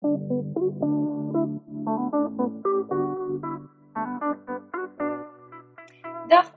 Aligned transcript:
Dag, 0.00 0.12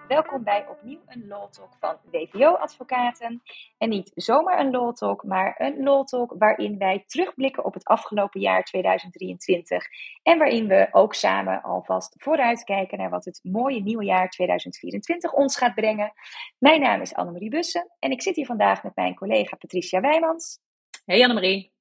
welkom 0.08 0.44
bij 0.44 0.68
opnieuw 0.70 1.00
een 1.06 1.28
Law 1.28 1.50
Talk 1.50 1.76
van 1.80 1.98
WVO 2.12 2.54
Advocaten. 2.54 3.42
En 3.78 3.90
niet 3.90 4.12
zomaar 4.16 4.60
een 4.60 4.72
Law 4.72 4.94
Talk, 4.94 5.24
maar 5.24 5.56
een 5.58 5.84
Law 5.84 6.06
Talk 6.06 6.36
waarin 6.38 6.78
wij 6.78 7.04
terugblikken 7.08 7.66
op 7.66 7.74
het 7.74 7.86
afgelopen 7.86 8.42
jaar 8.42 8.64
2023. 8.64 9.86
En 10.24 10.38
waarin 10.38 10.68
we 10.68 10.88
ook 10.92 11.14
samen 11.14 11.62
alvast 11.62 12.16
vooruitkijken 12.18 12.98
naar 12.98 13.10
wat 13.10 13.26
het 13.26 13.40
mooie 13.44 13.82
nieuwe 13.82 14.06
jaar 14.06 14.30
2024 14.30 15.34
ons 15.34 15.58
gaat 15.58 15.76
brengen. 15.76 16.14
Mijn 16.58 16.82
naam 16.82 17.02
is 17.02 17.14
Annemarie 17.14 17.50
Bussen 17.50 17.92
en 18.00 18.12
ik 18.12 18.22
zit 18.22 18.36
hier 18.36 18.46
vandaag 18.46 18.84
met 18.84 18.96
mijn 18.96 19.16
collega 19.16 19.56
Patricia 19.56 20.02
Wijmans. 20.02 20.60
Hey 21.06 21.22
Annemarie. 21.22 21.81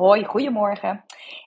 Hoi, 0.00 0.24
goedemorgen. 0.24 1.04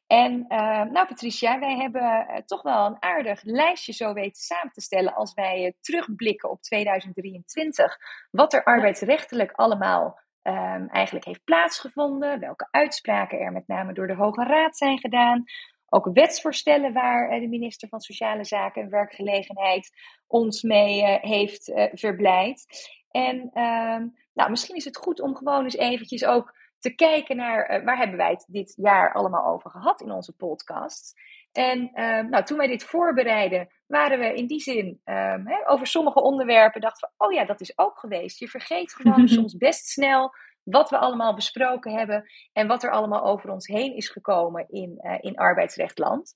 En 0.08 0.46
uh, 0.50 0.84
nou 0.84 1.08
Patricia, 1.08 1.60
wij 1.60 1.76
hebben 1.76 2.02
uh, 2.02 2.38
toch 2.46 2.62
wel 2.62 2.86
een 2.86 3.02
aardig 3.04 3.44
lijstje 3.44 3.94
zo 3.94 4.14
weten 4.14 4.42
samen 4.42 4.72
te 4.72 4.82
stellen 4.82 5.14
als 5.14 5.34
wij 5.34 5.66
uh, 5.66 5.72
terugblikken 5.80 6.50
op 6.50 6.62
2023. 6.62 7.98
Wat 8.32 8.54
er 8.54 8.64
arbeidsrechtelijk 8.64 9.52
allemaal 9.52 10.20
um, 10.44 10.90
eigenlijk 10.90 11.26
heeft 11.26 11.44
plaatsgevonden, 11.44 12.40
welke 12.40 12.68
uitspraken 12.72 13.40
er 13.40 13.52
met 13.52 13.68
name 13.68 13.94
door 13.94 14.08
de 14.08 14.16
Hoge 14.16 14.44
Raad 14.44 14.78
zijn 14.78 15.00
gedaan. 15.00 15.44
Ook 15.90 16.10
wetsvoorstellen 16.14 16.94
waar 16.94 17.40
de 17.40 17.48
minister 17.48 17.88
van 17.88 18.00
Sociale 18.00 18.46
Zaken 18.46 18.82
en 18.82 18.90
Werkgelegenheid 18.90 19.90
ons 20.28 20.62
mee 20.62 21.04
heeft 21.22 21.72
verblijd. 21.94 22.66
En 23.10 23.36
um, 23.62 24.16
nou, 24.34 24.50
misschien 24.50 24.76
is 24.76 24.86
het 24.86 24.98
goed 24.98 25.22
om 25.22 25.36
gewoon 25.36 25.64
eens 25.64 25.78
eventjes 25.78 26.26
ook 26.26 26.62
te 26.84 26.96
kijken 26.96 27.36
naar 27.36 27.80
uh, 27.80 27.86
waar 27.86 27.98
hebben 27.98 28.18
wij 28.18 28.30
het 28.30 28.46
dit 28.48 28.74
jaar 28.76 29.14
allemaal 29.14 29.54
over 29.54 29.70
gehad 29.70 30.02
in 30.02 30.12
onze 30.12 30.36
podcast. 30.36 31.14
En 31.52 31.80
uh, 31.80 32.20
nou, 32.20 32.44
toen 32.44 32.58
wij 32.58 32.68
dit 32.68 32.84
voorbereiden, 32.84 33.70
waren 33.88 34.20
we 34.20 34.34
in 34.34 34.48
die 34.48 34.60
zin 34.60 35.02
um, 35.06 35.48
hè, 35.48 35.70
over 35.70 35.88
sommige 35.88 36.22
onderwerpen 36.22 36.82
dachten 36.82 37.10
we, 37.10 37.26
oh 37.26 37.34
ja, 37.34 37.46
dat 37.46 37.62
is 37.62 37.78
ook 37.78 38.00
geweest. 38.00 38.40
Je 38.40 38.48
vergeet 38.48 38.94
gewoon 38.94 39.28
soms 39.38 39.58
best 39.58 39.88
snel 39.88 40.32
wat 40.64 40.90
we 40.90 40.98
allemaal 40.98 41.34
besproken 41.34 41.94
hebben 41.98 42.30
en 42.54 42.68
wat 42.68 42.84
er 42.84 42.92
allemaal 42.92 43.24
over 43.24 43.52
ons 43.52 43.68
heen 43.68 43.96
is 43.96 44.10
gekomen 44.10 44.66
in, 44.70 45.00
uh, 45.02 45.18
in 45.20 45.36
arbeidsrechtland. 45.36 46.34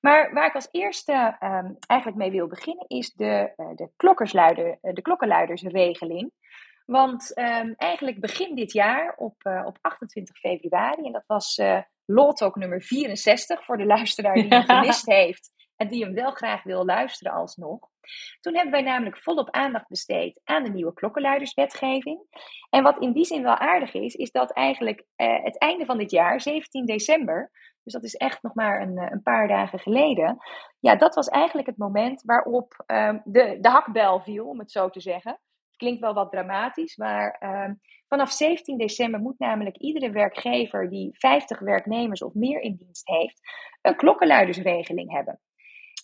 Maar 0.00 0.32
waar 0.32 0.46
ik 0.46 0.54
als 0.54 0.68
eerste 0.70 1.36
um, 1.40 1.76
eigenlijk 1.86 2.20
mee 2.20 2.30
wil 2.30 2.46
beginnen 2.46 2.84
is 2.88 3.12
de, 3.12 3.52
de, 3.74 3.90
klokkersluider, 3.96 4.78
de 4.80 5.02
klokkenluidersregeling. 5.02 6.32
Want 6.86 7.38
um, 7.38 7.74
eigenlijk 7.76 8.20
begin 8.20 8.54
dit 8.54 8.72
jaar, 8.72 9.14
op, 9.16 9.34
uh, 9.42 9.62
op 9.66 9.78
28 9.80 10.38
februari, 10.38 11.06
en 11.06 11.12
dat 11.12 11.24
was 11.26 11.58
uh, 11.58 11.80
nummer 12.52 12.82
64 12.82 13.64
voor 13.64 13.76
de 13.76 13.86
luisteraar 13.86 14.34
die 14.34 14.48
hem 14.48 14.62
gemist 14.62 15.06
heeft 15.06 15.54
en 15.76 15.88
die 15.88 16.04
hem 16.04 16.14
wel 16.14 16.30
graag 16.30 16.62
wil 16.62 16.84
luisteren 16.84 17.32
alsnog. 17.32 17.88
Toen 18.40 18.54
hebben 18.54 18.72
wij 18.72 18.82
namelijk 18.82 19.18
volop 19.18 19.50
aandacht 19.50 19.88
besteed 19.88 20.40
aan 20.44 20.64
de 20.64 20.70
nieuwe 20.70 20.92
klokkenluiderswetgeving. 20.92 22.20
En 22.70 22.82
wat 22.82 22.98
in 22.98 23.12
die 23.12 23.24
zin 23.24 23.42
wel 23.42 23.56
aardig 23.56 23.94
is, 23.94 24.14
is 24.14 24.30
dat 24.30 24.52
eigenlijk 24.52 25.04
uh, 25.16 25.42
het 25.42 25.58
einde 25.58 25.84
van 25.84 25.98
dit 25.98 26.10
jaar, 26.10 26.40
17 26.40 26.86
december, 26.86 27.50
dus 27.82 27.92
dat 27.92 28.04
is 28.04 28.14
echt 28.14 28.42
nog 28.42 28.54
maar 28.54 28.82
een, 28.82 29.12
een 29.12 29.22
paar 29.22 29.48
dagen 29.48 29.78
geleden. 29.78 30.36
Ja, 30.78 30.96
dat 30.96 31.14
was 31.14 31.28
eigenlijk 31.28 31.66
het 31.66 31.76
moment 31.76 32.22
waarop 32.22 32.84
um, 32.86 33.20
de, 33.24 33.58
de 33.60 33.68
hakbel 33.68 34.20
viel, 34.20 34.46
om 34.46 34.58
het 34.58 34.70
zo 34.70 34.90
te 34.90 35.00
zeggen. 35.00 35.38
Klinkt 35.76 36.00
wel 36.00 36.14
wat 36.14 36.30
dramatisch, 36.30 36.96
maar 36.96 37.36
uh, 37.40 37.74
vanaf 38.08 38.30
17 38.30 38.78
december 38.78 39.20
moet 39.20 39.38
namelijk 39.38 39.76
iedere 39.76 40.10
werkgever 40.10 40.90
die 40.90 41.16
50 41.18 41.58
werknemers 41.58 42.22
of 42.22 42.34
meer 42.34 42.60
in 42.60 42.76
dienst 42.76 43.08
heeft, 43.08 43.40
een 43.82 43.96
klokkenluidersregeling 43.96 45.12
hebben. 45.12 45.40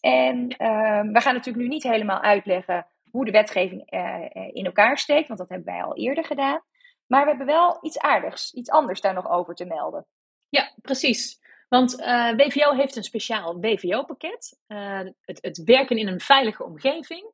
En 0.00 0.36
uh, 0.42 1.00
we 1.12 1.20
gaan 1.20 1.34
natuurlijk 1.34 1.64
nu 1.64 1.68
niet 1.68 1.82
helemaal 1.82 2.20
uitleggen 2.20 2.86
hoe 3.10 3.24
de 3.24 3.30
wetgeving 3.30 3.92
uh, 3.92 4.24
in 4.52 4.64
elkaar 4.64 4.98
steekt, 4.98 5.26
want 5.26 5.38
dat 5.38 5.48
hebben 5.48 5.74
wij 5.74 5.82
al 5.82 5.96
eerder 5.96 6.24
gedaan. 6.24 6.62
Maar 7.06 7.22
we 7.22 7.28
hebben 7.28 7.46
wel 7.46 7.78
iets 7.80 7.98
aardigs, 7.98 8.52
iets 8.52 8.70
anders 8.70 9.00
daar 9.00 9.14
nog 9.14 9.30
over 9.30 9.54
te 9.54 9.64
melden. 9.64 10.06
Ja, 10.48 10.72
precies. 10.82 11.40
Want 11.68 12.00
uh, 12.00 12.34
WVO 12.34 12.74
heeft 12.74 12.96
een 12.96 13.02
speciaal 13.02 13.60
WVO-pakket. 13.60 14.60
Uh, 14.68 15.00
het, 15.20 15.38
het 15.40 15.62
werken 15.64 15.96
in 15.96 16.08
een 16.08 16.20
veilige 16.20 16.64
omgeving 16.64 17.32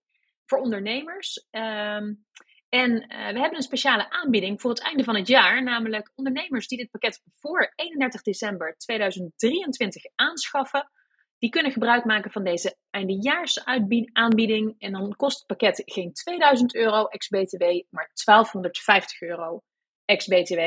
voor 0.48 0.58
ondernemers. 0.58 1.46
Um, 1.50 2.26
en 2.68 2.90
uh, 2.90 3.08
we 3.08 3.38
hebben 3.38 3.56
een 3.56 3.62
speciale 3.62 4.10
aanbieding 4.10 4.60
voor 4.60 4.70
het 4.70 4.82
einde 4.82 5.04
van 5.04 5.16
het 5.16 5.28
jaar, 5.28 5.62
namelijk 5.62 6.12
ondernemers 6.14 6.68
die 6.68 6.78
dit 6.78 6.90
pakket 6.90 7.22
voor 7.40 7.72
31 7.74 8.22
december 8.22 8.76
2023 8.76 10.02
aanschaffen, 10.14 10.90
die 11.38 11.50
kunnen 11.50 11.72
gebruik 11.72 12.04
maken 12.04 12.30
van 12.30 12.44
deze 12.44 12.76
eindejaarsaanbieding. 12.90 14.74
En 14.78 14.92
dan 14.92 15.16
kost 15.16 15.38
het 15.38 15.46
pakket 15.46 15.82
geen 15.84 16.12
2000 16.12 16.74
euro 16.74 17.04
ex-BTW, 17.04 17.62
maar 17.90 18.10
1250 18.24 19.20
euro 19.20 19.62
ex-BTW. 20.04 20.60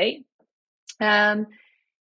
Um, 0.98 1.60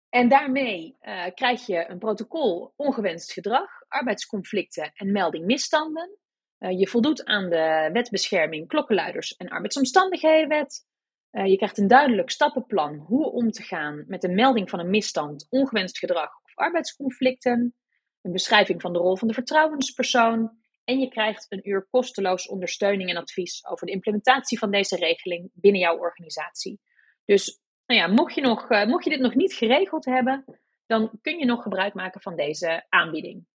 en 0.09 0.29
daarmee 0.29 0.97
uh, 1.01 1.25
krijg 1.33 1.65
je 1.65 1.89
een 1.89 1.99
protocol 1.99 2.73
ongewenst 2.75 3.33
gedrag, 3.33 3.69
arbeidsconflicten 3.87 4.91
en 4.93 5.11
melding 5.11 5.45
misstanden. 5.45 6.17
Uh, 6.63 6.79
je 6.79 6.87
voldoet 6.87 7.25
aan 7.25 7.49
de 7.49 7.89
wetbescherming 7.93 8.67
klokkenluiders 8.67 9.35
en 9.35 9.49
arbeidsomstandighedenwet. 9.49 10.85
Uh, 11.31 11.45
je 11.45 11.55
krijgt 11.55 11.77
een 11.77 11.87
duidelijk 11.87 12.29
stappenplan 12.29 12.95
hoe 12.95 13.31
om 13.31 13.51
te 13.51 13.63
gaan 13.63 14.03
met 14.07 14.21
de 14.21 14.29
melding 14.29 14.69
van 14.69 14.79
een 14.79 14.89
misstand, 14.89 15.47
ongewenst 15.49 15.97
gedrag 15.97 16.29
of 16.43 16.55
arbeidsconflicten. 16.55 17.75
Een 18.21 18.31
beschrijving 18.31 18.81
van 18.81 18.93
de 18.93 18.99
rol 18.99 19.17
van 19.17 19.27
de 19.27 19.33
vertrouwenspersoon. 19.33 20.51
En 20.83 20.99
je 20.99 21.09
krijgt 21.09 21.45
een 21.49 21.69
uur 21.69 21.87
kosteloos 21.89 22.47
ondersteuning 22.47 23.09
en 23.09 23.17
advies 23.17 23.65
over 23.65 23.85
de 23.85 23.93
implementatie 23.93 24.59
van 24.59 24.71
deze 24.71 24.95
regeling 24.95 25.49
binnen 25.53 25.81
jouw 25.81 25.97
organisatie. 25.97 26.79
Dus 27.25 27.61
nou 27.85 27.99
ja, 27.99 28.07
mocht, 28.07 28.35
je 28.35 28.41
nog, 28.41 28.71
uh, 28.71 28.85
mocht 28.85 29.03
je 29.03 29.09
dit 29.09 29.19
nog 29.19 29.35
niet 29.35 29.53
geregeld 29.53 30.05
hebben, 30.05 30.59
dan 30.85 31.11
kun 31.21 31.37
je 31.37 31.45
nog 31.45 31.63
gebruik 31.63 31.93
maken 31.93 32.21
van 32.21 32.35
deze 32.35 32.85
aanbieding. 32.89 33.45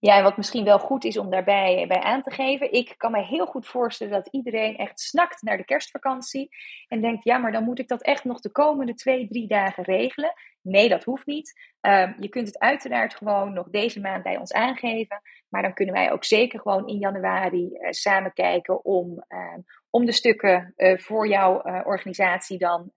Ja, 0.00 0.16
en 0.16 0.22
wat 0.22 0.36
misschien 0.36 0.64
wel 0.64 0.78
goed 0.78 1.04
is 1.04 1.18
om 1.18 1.30
daarbij 1.30 1.84
bij 1.88 2.00
aan 2.00 2.22
te 2.22 2.30
geven. 2.30 2.72
Ik 2.72 2.94
kan 2.96 3.10
me 3.10 3.22
heel 3.22 3.46
goed 3.46 3.66
voorstellen 3.66 4.12
dat 4.12 4.28
iedereen 4.30 4.76
echt 4.76 5.00
snakt 5.00 5.42
naar 5.42 5.56
de 5.56 5.64
kerstvakantie. 5.64 6.48
En 6.88 7.00
denkt, 7.00 7.24
ja, 7.24 7.38
maar 7.38 7.52
dan 7.52 7.64
moet 7.64 7.78
ik 7.78 7.88
dat 7.88 8.02
echt 8.02 8.24
nog 8.24 8.40
de 8.40 8.50
komende 8.50 8.94
twee, 8.94 9.28
drie 9.28 9.48
dagen 9.48 9.84
regelen. 9.84 10.32
Nee, 10.62 10.88
dat 10.88 11.04
hoeft 11.04 11.26
niet. 11.26 11.76
Um, 11.80 12.14
je 12.18 12.28
kunt 12.28 12.46
het 12.46 12.58
uiteraard 12.58 13.14
gewoon 13.14 13.52
nog 13.52 13.68
deze 13.70 14.00
maand 14.00 14.22
bij 14.22 14.36
ons 14.36 14.52
aangeven. 14.52 15.20
Maar 15.48 15.62
dan 15.62 15.74
kunnen 15.74 15.94
wij 15.94 16.12
ook 16.12 16.24
zeker 16.24 16.60
gewoon 16.60 16.88
in 16.88 16.98
januari 16.98 17.64
uh, 17.72 17.90
samen 17.90 18.32
kijken 18.32 18.84
om, 18.84 19.24
uh, 19.28 19.54
om 19.90 20.04
de 20.04 20.12
stukken 20.12 20.74
uh, 20.76 20.98
voor 20.98 21.28
jouw 21.28 21.62
organisatie 21.84 22.58
dan 22.58 22.92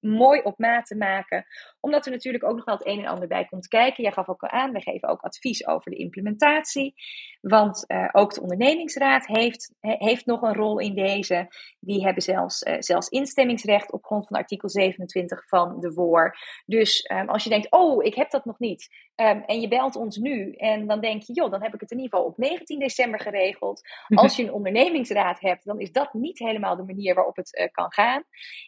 mooi 0.00 0.40
op 0.40 0.58
maat 0.58 0.86
te 0.86 0.96
maken. 0.96 1.46
Omdat 1.80 2.06
er 2.06 2.12
natuurlijk 2.12 2.44
ook 2.44 2.56
nog 2.56 2.64
wel 2.64 2.76
het 2.76 2.86
een 2.86 2.98
en 2.98 3.06
ander 3.06 3.28
bij 3.28 3.44
komt 3.44 3.68
kijken. 3.68 4.02
Jij 4.02 4.12
gaf 4.12 4.28
ook 4.28 4.42
al 4.42 4.48
aan, 4.48 4.72
we 4.72 4.80
geven 4.80 5.08
ook 5.08 5.20
advies 5.20 5.66
over 5.66 5.90
de 5.90 5.96
implementatie. 5.96 6.94
Want 7.40 7.84
ook 8.12 8.34
de 8.34 8.40
ondernemingsraad 8.40 9.26
heeft, 9.26 9.74
heeft 9.80 10.26
nog 10.26 10.42
een 10.42 10.54
rol 10.54 10.78
in 10.78 10.94
deze. 10.94 11.48
Die 11.80 12.04
hebben 12.04 12.22
zelfs, 12.22 12.58
zelfs 12.78 13.08
instemmingsrecht 13.08 13.92
op 13.92 14.04
grond 14.04 14.26
van 14.26 14.36
artikel 14.36 14.68
27 14.68 15.48
van 15.48 15.80
de 15.80 15.92
WOR. 15.92 16.36
Dus 16.66 17.03
um, 17.10 17.28
als 17.28 17.44
je 17.44 17.50
denkt, 17.50 17.70
oh, 17.70 18.04
ik 18.04 18.14
heb 18.14 18.30
dat 18.30 18.44
nog 18.44 18.58
niet. 18.58 18.88
Um, 19.16 19.42
en 19.46 19.60
je 19.60 19.68
belt 19.68 19.96
ons 19.96 20.16
nu 20.16 20.52
en 20.52 20.86
dan 20.86 21.00
denk 21.00 21.22
je, 21.22 21.32
joh, 21.32 21.50
dan 21.50 21.62
heb 21.62 21.74
ik 21.74 21.80
het 21.80 21.90
in 21.90 21.98
ieder 21.98 22.12
geval 22.12 22.30
op 22.30 22.38
19 22.38 22.78
december 22.78 23.20
geregeld. 23.20 23.82
Als 24.08 24.36
je 24.36 24.42
een 24.42 24.52
ondernemingsraad 24.52 25.40
hebt, 25.40 25.64
dan 25.64 25.80
is 25.80 25.92
dat 25.92 26.12
niet 26.12 26.38
helemaal 26.38 26.76
de 26.76 26.82
manier 26.82 27.14
waarop 27.14 27.36
het 27.36 27.58
uh, 27.58 27.66
kan 27.70 27.92
gaan. 27.92 28.24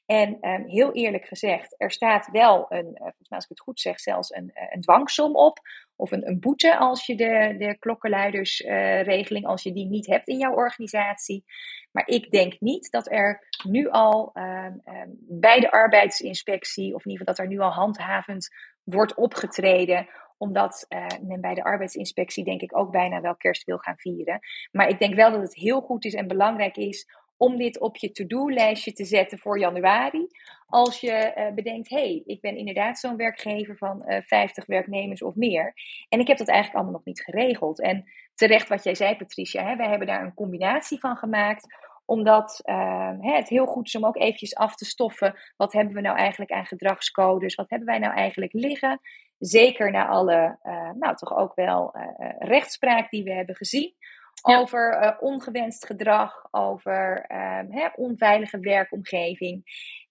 En 0.06 0.48
um, 0.48 0.69
heel 0.69 0.92
eerlijk 0.92 1.24
gezegd, 1.24 1.74
er 1.78 1.91
staat 1.91 2.28
wel 2.32 2.66
een, 2.69 2.94
volgens 2.97 3.28
mij 3.28 3.38
als 3.38 3.44
ik 3.44 3.50
het 3.50 3.60
goed 3.60 3.80
zeg, 3.80 4.00
zelfs 4.00 4.34
een, 4.34 4.50
een 4.70 4.80
dwangsom 4.80 5.36
op 5.36 5.60
of 5.97 6.10
een, 6.10 6.28
een 6.28 6.41
boete 6.41 6.77
als 6.77 7.07
je 7.07 7.16
de, 7.16 7.54
de 7.59 7.77
klokkenluidersregeling, 7.78 9.47
als 9.47 9.63
je 9.63 9.72
die 9.72 9.87
niet 9.87 10.07
hebt 10.07 10.28
in 10.28 10.39
jouw 10.39 10.54
organisatie. 10.54 11.45
Maar 11.93 12.09
ik 12.09 12.31
denk 12.31 12.60
niet 12.60 12.91
dat 12.91 13.10
er 13.10 13.48
nu 13.69 13.89
al 13.89 14.31
uh, 14.34 14.66
uh, 14.84 15.03
bij 15.28 15.60
de 15.60 15.71
arbeidsinspectie, 15.71 16.95
of 16.95 17.04
in 17.04 17.10
ieder 17.10 17.27
geval 17.27 17.34
dat 17.34 17.39
er 17.39 17.57
nu 17.57 17.59
al 17.59 17.72
handhavend 17.72 18.48
wordt 18.84 19.15
opgetreden 19.15 20.09
omdat 20.39 20.87
uh, 20.89 21.07
men 21.22 21.41
bij 21.41 21.54
de 21.54 21.65
arbeidsinspectie 21.65 22.45
denk 22.45 22.60
ik 22.60 22.77
ook 22.77 22.91
bijna 22.91 23.21
wel 23.21 23.37
kerst 23.37 23.65
wil 23.65 23.78
gaan 23.78 23.98
vieren. 23.98 24.39
Maar 24.72 24.89
ik 24.89 24.98
denk 24.98 25.15
wel 25.15 25.31
dat 25.31 25.41
het 25.41 25.54
heel 25.54 25.81
goed 25.81 26.04
is 26.04 26.15
en 26.15 26.27
belangrijk 26.27 26.77
is 26.77 27.07
om 27.37 27.57
dit 27.57 27.81
op 27.81 27.97
je 27.97 28.10
to-do-lijstje 28.10 28.93
te 28.93 29.04
zetten 29.04 29.39
voor 29.39 29.59
januari. 29.59 30.27
Als 30.66 31.01
je 31.01 31.33
uh, 31.36 31.54
bedenkt, 31.54 31.89
hé, 31.89 31.97
hey, 31.97 32.22
ik 32.24 32.41
ben 32.41 32.57
inderdaad 32.57 32.98
zo'n 32.98 33.16
werkgever 33.16 33.77
van 33.77 34.03
uh, 34.07 34.18
50 34.22 34.66
werknemers 34.66 35.22
of 35.22 35.34
meer. 35.34 35.74
En 36.09 36.21
ik 36.21 36.27
heb 36.27 36.39
dat 36.39 36.48
eigenlijk 36.48 36.78
allemaal 36.78 36.97
nog 36.97 37.04
niet 37.04 37.22
geregeld. 37.22 37.80
En 37.80 38.04
terecht 38.34 38.68
wat 38.68 38.84
jij 38.84 38.95
zei, 38.95 39.16
Patricia, 39.16 39.65
hè, 39.65 39.77
wij 39.77 39.89
hebben 39.89 40.07
daar 40.07 40.24
een 40.24 40.34
combinatie 40.34 40.98
van 40.98 41.16
gemaakt 41.16 41.84
omdat 42.04 42.60
uh, 42.65 43.13
het 43.18 43.48
heel 43.48 43.66
goed 43.66 43.86
is 43.86 43.97
om 43.97 44.07
ook 44.07 44.16
eventjes 44.16 44.54
af 44.54 44.74
te 44.74 44.84
stoffen. 44.84 45.34
Wat 45.57 45.72
hebben 45.72 45.95
we 45.95 46.01
nou 46.01 46.16
eigenlijk 46.16 46.51
aan 46.51 46.66
gedragscodes? 46.66 47.54
Wat 47.54 47.71
hebben 47.71 47.89
wij 47.89 47.98
nou 47.98 48.15
eigenlijk 48.15 48.53
liggen? 48.53 49.01
Zeker 49.39 49.91
na 49.91 50.07
alle, 50.07 50.59
nou 50.98 51.16
toch 51.16 51.36
ook 51.36 51.54
wel 51.54 51.95
rechtspraak 52.39 53.10
die 53.10 53.24
we 53.24 53.33
hebben 53.33 53.57
gezien. 53.57 53.95
Over 54.42 55.16
ongewenst 55.21 55.86
gedrag, 55.86 56.47
over 56.51 57.24
ehm, 57.27 57.71
hè, 57.71 57.89
onveilige 57.95 58.60
werkomgeving. 58.60 59.62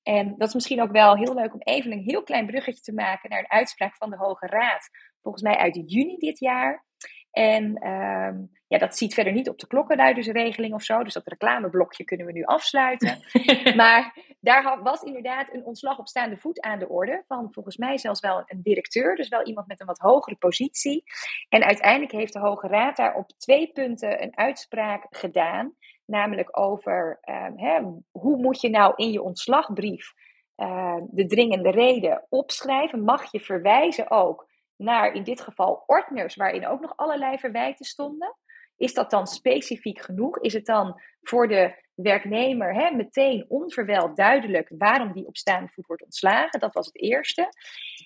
En 0.07 0.35
dat 0.37 0.47
is 0.47 0.53
misschien 0.53 0.81
ook 0.81 0.91
wel 0.91 1.15
heel 1.15 1.33
leuk 1.33 1.53
om 1.53 1.61
even 1.61 1.91
een 1.91 2.03
heel 2.05 2.23
klein 2.23 2.45
bruggetje 2.45 2.81
te 2.81 2.93
maken 2.93 3.29
naar 3.29 3.39
een 3.39 3.51
uitspraak 3.51 3.95
van 3.95 4.09
de 4.09 4.17
Hoge 4.17 4.47
Raad. 4.47 4.89
Volgens 5.21 5.43
mij 5.43 5.55
uit 5.55 5.83
juni 5.85 6.17
dit 6.17 6.39
jaar. 6.39 6.85
En 7.31 7.75
ehm, 7.75 8.35
ja, 8.67 8.77
dat 8.77 8.97
ziet 8.97 9.13
verder 9.13 9.33
niet 9.33 9.49
op 9.49 9.59
de 9.59 9.67
klokkenluidersregeling 9.67 10.73
of 10.73 10.83
zo. 10.83 11.03
Dus 11.03 11.13
dat 11.13 11.27
reclameblokje 11.27 12.03
kunnen 12.03 12.25
we 12.25 12.31
nu 12.31 12.43
afsluiten. 12.43 13.19
maar 13.75 14.17
daar 14.39 14.83
was 14.83 15.01
inderdaad 15.01 15.53
een 15.53 15.65
ontslag 15.65 15.97
op 15.97 16.07
staande 16.07 16.37
voet 16.37 16.61
aan 16.61 16.79
de 16.79 16.89
orde. 16.89 17.23
Van 17.27 17.47
volgens 17.51 17.77
mij 17.77 17.97
zelfs 17.97 18.19
wel 18.19 18.43
een 18.45 18.61
directeur. 18.61 19.15
Dus 19.15 19.27
wel 19.27 19.45
iemand 19.45 19.67
met 19.67 19.79
een 19.79 19.85
wat 19.85 19.99
hogere 19.99 20.35
positie. 20.35 21.03
En 21.49 21.63
uiteindelijk 21.63 22.11
heeft 22.11 22.33
de 22.33 22.39
Hoge 22.39 22.67
Raad 22.67 22.97
daar 22.97 23.15
op 23.15 23.31
twee 23.37 23.71
punten 23.71 24.23
een 24.23 24.37
uitspraak 24.37 25.05
gedaan. 25.09 25.75
Namelijk 26.05 26.59
over 26.59 27.19
um, 27.23 27.57
hè, 27.57 27.81
hoe 28.11 28.37
moet 28.37 28.61
je 28.61 28.69
nou 28.69 28.93
in 28.95 29.11
je 29.11 29.21
ontslagbrief 29.21 30.13
uh, 30.57 30.97
de 31.09 31.25
dringende 31.25 31.71
reden 31.71 32.25
opschrijven. 32.29 33.03
Mag 33.03 33.31
je 33.31 33.39
verwijzen 33.39 34.11
ook 34.11 34.47
naar 34.75 35.13
in 35.13 35.23
dit 35.23 35.41
geval 35.41 35.83
ordners 35.85 36.35
waarin 36.35 36.67
ook 36.67 36.81
nog 36.81 36.93
allerlei 36.95 37.37
verwijten 37.37 37.85
stonden. 37.85 38.35
Is 38.77 38.93
dat 38.93 39.09
dan 39.09 39.27
specifiek 39.27 40.01
genoeg? 40.01 40.39
Is 40.39 40.53
het 40.53 40.65
dan 40.65 41.01
voor 41.21 41.47
de 41.47 41.83
werknemer 41.95 42.73
hè, 42.73 42.95
meteen 42.95 43.45
onverweld 43.47 44.15
duidelijk 44.15 44.71
waarom 44.77 45.11
die 45.11 45.27
op 45.27 45.37
staande 45.37 45.71
voet 45.71 45.85
wordt 45.85 46.03
ontslagen? 46.03 46.59
Dat 46.59 46.73
was 46.73 46.85
het 46.85 47.01
eerste. 47.01 47.49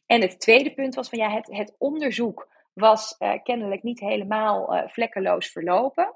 En 0.06 0.22
het 0.22 0.40
tweede 0.40 0.74
punt 0.74 0.96
was 0.96 1.10
van 1.10 1.20
ja, 1.20 1.30
het, 1.30 1.48
het 1.48 1.76
onderzoek 1.78 2.48
was 2.74 3.16
uh, 3.20 3.34
kennelijk 3.44 3.84
niet 3.84 4.00
helemaal 4.00 4.76
uh, 4.76 4.88
vlekkeloos 4.88 5.52
verlopen. 5.52 6.16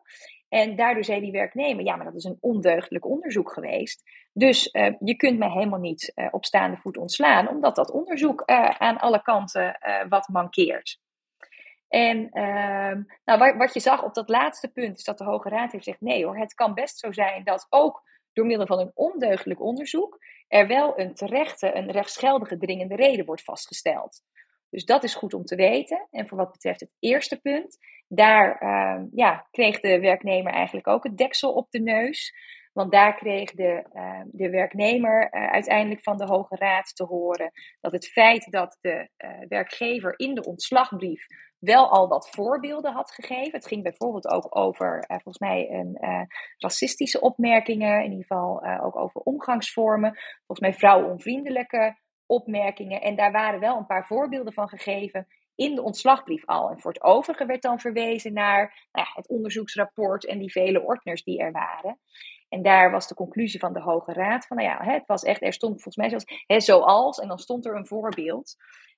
En 0.53 0.75
daardoor 0.75 1.03
zei 1.03 1.21
die 1.21 1.31
werknemer, 1.31 1.83
ja, 1.83 1.95
maar 1.95 2.05
dat 2.05 2.15
is 2.15 2.23
een 2.23 2.37
ondeugdelijk 2.39 3.05
onderzoek 3.05 3.53
geweest. 3.53 4.03
Dus 4.33 4.69
uh, 4.73 4.93
je 4.99 5.15
kunt 5.15 5.37
mij 5.37 5.49
helemaal 5.49 5.79
niet 5.79 6.11
uh, 6.15 6.27
op 6.31 6.45
staande 6.45 6.77
voet 6.77 6.97
ontslaan, 6.97 7.47
omdat 7.47 7.75
dat 7.75 7.91
onderzoek 7.91 8.43
uh, 8.45 8.69
aan 8.69 8.97
alle 8.97 9.21
kanten 9.21 9.77
wat 10.09 10.27
mankeert. 10.27 10.99
En 11.87 12.29
ehm, 12.29 13.03
nou, 13.25 13.57
wat 13.57 13.73
je 13.73 13.79
zag 13.79 14.03
op 14.03 14.13
dat 14.13 14.29
laatste 14.29 14.71
punt, 14.71 14.97
is 14.97 15.03
dat 15.03 15.17
de 15.17 15.23
Hoge 15.23 15.49
Raad 15.49 15.71
heeft 15.71 15.83
gezegd: 15.83 16.01
nee 16.01 16.25
hoor, 16.25 16.37
het 16.37 16.53
kan 16.53 16.73
best 16.73 16.99
zo 16.99 17.11
zijn 17.11 17.43
dat 17.43 17.67
ook 17.69 18.03
door 18.33 18.45
middel 18.45 18.67
van 18.67 18.79
een 18.79 18.91
ondeugdelijk 18.93 19.61
onderzoek 19.61 20.17
er 20.47 20.67
wel 20.67 20.99
een 20.99 21.13
terechte, 21.13 21.75
een 21.75 21.91
rechtsgeldige 21.91 22.57
dringende 22.57 22.95
reden 22.95 23.25
wordt 23.25 23.43
vastgesteld. 23.43 24.21
Dus 24.73 24.85
dat 24.85 25.03
is 25.03 25.15
goed 25.15 25.33
om 25.33 25.43
te 25.43 25.55
weten. 25.55 26.07
En 26.11 26.27
voor 26.27 26.37
wat 26.37 26.51
betreft 26.51 26.79
het 26.79 26.95
eerste 26.99 27.41
punt, 27.41 27.77
daar 28.07 28.63
uh, 28.63 29.05
ja, 29.11 29.47
kreeg 29.51 29.79
de 29.79 29.99
werknemer 29.99 30.53
eigenlijk 30.53 30.87
ook 30.87 31.03
het 31.03 31.17
deksel 31.17 31.53
op 31.53 31.71
de 31.71 31.79
neus. 31.79 32.33
Want 32.71 32.91
daar 32.91 33.15
kreeg 33.15 33.51
de, 33.51 33.83
uh, 33.93 34.21
de 34.25 34.49
werknemer 34.49 35.33
uh, 35.33 35.51
uiteindelijk 35.51 36.03
van 36.03 36.17
de 36.17 36.25
Hoge 36.25 36.55
Raad 36.55 36.95
te 36.95 37.03
horen 37.03 37.51
dat 37.81 37.91
het 37.91 38.07
feit 38.07 38.51
dat 38.51 38.77
de 38.81 39.09
uh, 39.17 39.29
werkgever 39.47 40.13
in 40.19 40.33
de 40.33 40.43
ontslagbrief 40.43 41.25
wel 41.59 41.89
al 41.89 42.07
wat 42.07 42.29
voorbeelden 42.29 42.93
had 42.93 43.11
gegeven. 43.11 43.51
Het 43.51 43.67
ging 43.67 43.83
bijvoorbeeld 43.83 44.27
ook 44.27 44.57
over, 44.57 45.05
volgens 45.07 45.39
mij, 45.39 45.69
een, 45.69 46.27
racistische 46.57 47.21
opmerkingen, 47.21 47.97
in 47.97 48.11
ieder 48.11 48.25
geval 48.25 48.65
ook 48.81 48.95
over 48.95 49.21
omgangsvormen. 49.21 50.13
Volgens 50.45 50.59
mij 50.59 50.73
vrouwenonvriendelijke 50.73 51.97
opmerkingen. 52.25 53.01
En 53.01 53.15
daar 53.15 53.31
waren 53.31 53.59
wel 53.59 53.77
een 53.77 53.85
paar 53.85 54.05
voorbeelden 54.05 54.53
van 54.53 54.69
gegeven 54.69 55.27
in 55.55 55.75
de 55.75 55.81
ontslagbrief 55.81 56.45
al. 56.45 56.69
En 56.69 56.79
voor 56.79 56.91
het 56.91 57.03
overige 57.03 57.45
werd 57.45 57.61
dan 57.61 57.79
verwezen 57.79 58.33
naar 58.33 58.87
nou 58.91 59.07
ja, 59.07 59.11
het 59.13 59.27
onderzoeksrapport 59.27 60.25
en 60.25 60.39
die 60.39 60.51
vele 60.51 60.83
ordners 60.83 61.23
die 61.23 61.39
er 61.39 61.51
waren. 61.51 61.99
En 62.49 62.61
daar 62.61 62.91
was 62.91 63.07
de 63.07 63.15
conclusie 63.15 63.59
van 63.59 63.73
de 63.73 63.81
Hoge 63.81 64.13
Raad 64.13 64.47
van, 64.47 64.57
nou 64.57 64.69
ja, 64.69 64.91
het 64.91 65.07
was 65.07 65.23
echt, 65.23 65.41
er 65.41 65.53
stond 65.53 65.73
volgens 65.73 65.95
mij 65.95 66.09
zelfs, 66.09 66.43
hè, 66.47 66.59
zoals, 66.59 67.19
en 67.19 67.27
dan 67.27 67.39
stond 67.39 67.65
er 67.65 67.75
een 67.75 67.87
voorbeeld. 67.87 68.55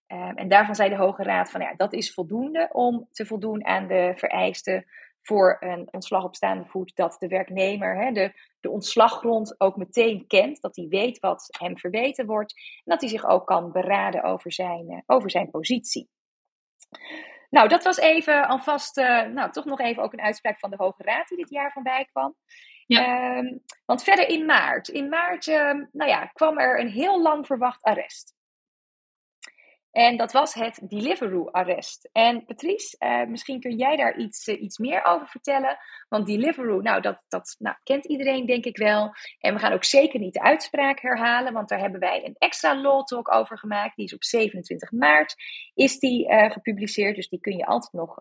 Um, 0.07 0.37
en 0.37 0.47
daarvan 0.47 0.75
zei 0.75 0.89
de 0.89 0.95
Hoge 0.95 1.23
Raad 1.23 1.51
van, 1.51 1.61
ja, 1.61 1.73
dat 1.75 1.93
is 1.93 2.13
voldoende 2.13 2.69
om 2.71 3.07
te 3.11 3.25
voldoen 3.25 3.65
aan 3.65 3.87
de 3.87 4.13
vereisten 4.15 4.85
voor 5.25 5.57
een 5.59 5.87
ontslag 5.91 6.23
op 6.23 6.35
staande 6.35 6.65
voet, 6.65 6.95
dat 6.95 7.15
de 7.19 7.27
werknemer 7.27 7.95
hè, 7.95 8.11
de, 8.11 8.33
de 8.59 8.69
ontslaggrond 8.69 9.59
ook 9.59 9.75
meteen 9.75 10.27
kent, 10.27 10.61
dat 10.61 10.75
hij 10.75 10.87
weet 10.87 11.19
wat 11.19 11.47
hem 11.59 11.77
verweten 11.77 12.25
wordt 12.25 12.53
en 12.57 12.83
dat 12.83 13.01
hij 13.01 13.09
zich 13.09 13.25
ook 13.25 13.47
kan 13.47 13.71
beraden 13.71 14.23
over 14.23 14.51
zijn, 14.51 14.91
uh, 14.91 14.99
over 15.05 15.31
zijn 15.31 15.49
positie. 15.49 16.09
Nou, 17.49 17.67
dat 17.67 17.83
was 17.83 17.97
even 17.97 18.47
alvast, 18.47 18.97
uh, 18.97 19.23
nou, 19.23 19.51
toch 19.51 19.65
nog 19.65 19.79
even 19.79 20.03
ook 20.03 20.13
een 20.13 20.21
uitspraak 20.21 20.59
van 20.59 20.69
de 20.69 20.75
Hoge 20.75 21.03
Raad 21.03 21.27
die 21.27 21.37
dit 21.37 21.49
jaar 21.49 21.71
voorbij 21.71 22.07
kwam. 22.11 22.35
Ja. 22.85 23.37
Um, 23.37 23.63
want 23.85 24.03
verder 24.03 24.29
in 24.29 24.45
maart. 24.45 24.87
In 24.87 25.09
maart 25.09 25.47
uh, 25.47 25.73
nou 25.91 26.09
ja, 26.09 26.25
kwam 26.25 26.59
er 26.59 26.79
een 26.79 26.89
heel 26.89 27.21
lang 27.21 27.45
verwacht 27.45 27.83
arrest. 27.83 28.33
En 29.95 30.17
dat 30.17 30.31
was 30.31 30.53
het 30.53 30.79
Deliveroo-arrest. 30.83 32.09
En 32.11 32.45
Patrice, 32.45 32.95
uh, 32.99 33.25
misschien 33.27 33.59
kun 33.59 33.75
jij 33.75 33.95
daar 33.95 34.17
iets, 34.17 34.47
uh, 34.47 34.61
iets 34.61 34.77
meer 34.77 35.05
over 35.05 35.27
vertellen. 35.27 35.77
Want 36.09 36.25
Deliveroo, 36.25 36.81
nou, 36.81 37.01
dat, 37.01 37.21
dat 37.27 37.55
nou, 37.59 37.75
kent 37.83 38.05
iedereen 38.05 38.45
denk 38.45 38.65
ik 38.65 38.77
wel. 38.77 39.13
En 39.39 39.53
we 39.53 39.59
gaan 39.59 39.73
ook 39.73 39.83
zeker 39.83 40.19
niet 40.19 40.33
de 40.33 40.41
uitspraak 40.41 41.01
herhalen, 41.01 41.53
want 41.53 41.69
daar 41.69 41.79
hebben 41.79 41.99
wij 41.99 42.25
een 42.25 42.35
extra 42.37 42.81
law 42.81 43.03
talk 43.03 43.33
over 43.33 43.57
gemaakt. 43.57 43.95
Die 43.95 44.05
is 44.05 44.13
op 44.13 44.23
27 44.23 44.91
maart 44.91 45.35
is 45.73 45.99
die, 45.99 46.29
uh, 46.29 46.51
gepubliceerd, 46.51 47.15
dus 47.15 47.29
die 47.29 47.39
kun 47.39 47.57
je 47.57 47.65
altijd 47.65 47.93
nog 47.93 48.19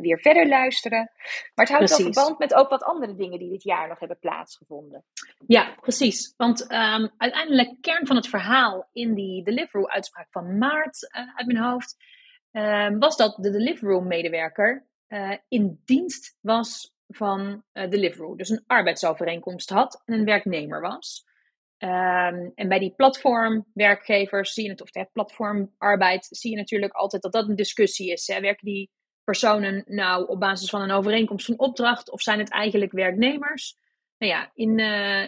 weer 0.00 0.20
verder 0.20 0.48
luisteren. 0.48 1.10
Maar 1.54 1.66
het 1.66 1.74
houdt 1.74 1.84
precies. 1.84 2.04
wel 2.04 2.12
verband 2.12 2.38
met 2.38 2.54
ook 2.54 2.68
wat 2.68 2.82
andere 2.82 3.14
dingen 3.14 3.38
die 3.38 3.50
dit 3.50 3.62
jaar 3.62 3.88
nog 3.88 3.98
hebben 3.98 4.18
plaatsgevonden. 4.18 5.04
Ja, 5.46 5.74
precies. 5.80 6.34
Want 6.36 6.72
um, 6.72 7.10
uiteindelijk, 7.16 7.74
kern 7.80 8.06
van 8.06 8.16
het 8.16 8.28
verhaal 8.28 8.88
in 8.92 9.14
die 9.14 9.44
Deliveroo-uitspraak 9.44 10.28
van 10.30 10.58
maart 10.58 11.08
uit 11.16 11.46
mijn 11.46 11.64
hoofd, 11.64 11.96
uh, 12.52 12.98
was 12.98 13.16
dat 13.16 13.36
de 13.40 13.50
Deliveroo-medewerker 13.50 14.86
uh, 15.08 15.36
in 15.48 15.80
dienst 15.84 16.36
was 16.40 16.94
van 17.08 17.64
Deliveroo. 17.72 18.36
Dus 18.36 18.48
een 18.48 18.64
arbeidsovereenkomst 18.66 19.70
had 19.70 20.02
en 20.04 20.14
een 20.14 20.24
werknemer 20.24 20.80
was. 20.80 21.24
Um, 21.78 22.52
en 22.54 22.68
bij 22.68 22.78
die 22.78 22.94
platformwerkgevers 22.96 24.52
zie 24.52 24.64
je 24.64 24.70
het, 24.70 24.80
of 24.80 24.90
de 24.90 25.08
platformarbeid, 25.12 26.26
zie 26.30 26.50
je 26.50 26.56
natuurlijk 26.56 26.92
altijd 26.92 27.22
dat 27.22 27.32
dat 27.32 27.48
een 27.48 27.56
discussie 27.56 28.12
is. 28.12 28.26
Hè? 28.26 28.40
Werken 28.40 28.64
die 28.64 28.90
personen 29.24 29.84
nou 29.86 30.28
op 30.28 30.40
basis 30.40 30.70
van 30.70 30.80
een 30.80 30.90
overeenkomst 30.90 31.46
van 31.46 31.58
opdracht 31.58 32.10
of 32.10 32.22
zijn 32.22 32.38
het 32.38 32.50
eigenlijk 32.50 32.92
werknemers? 32.92 33.76
Nou 34.18 34.32
ja, 34.32 34.50
in, 34.54 34.78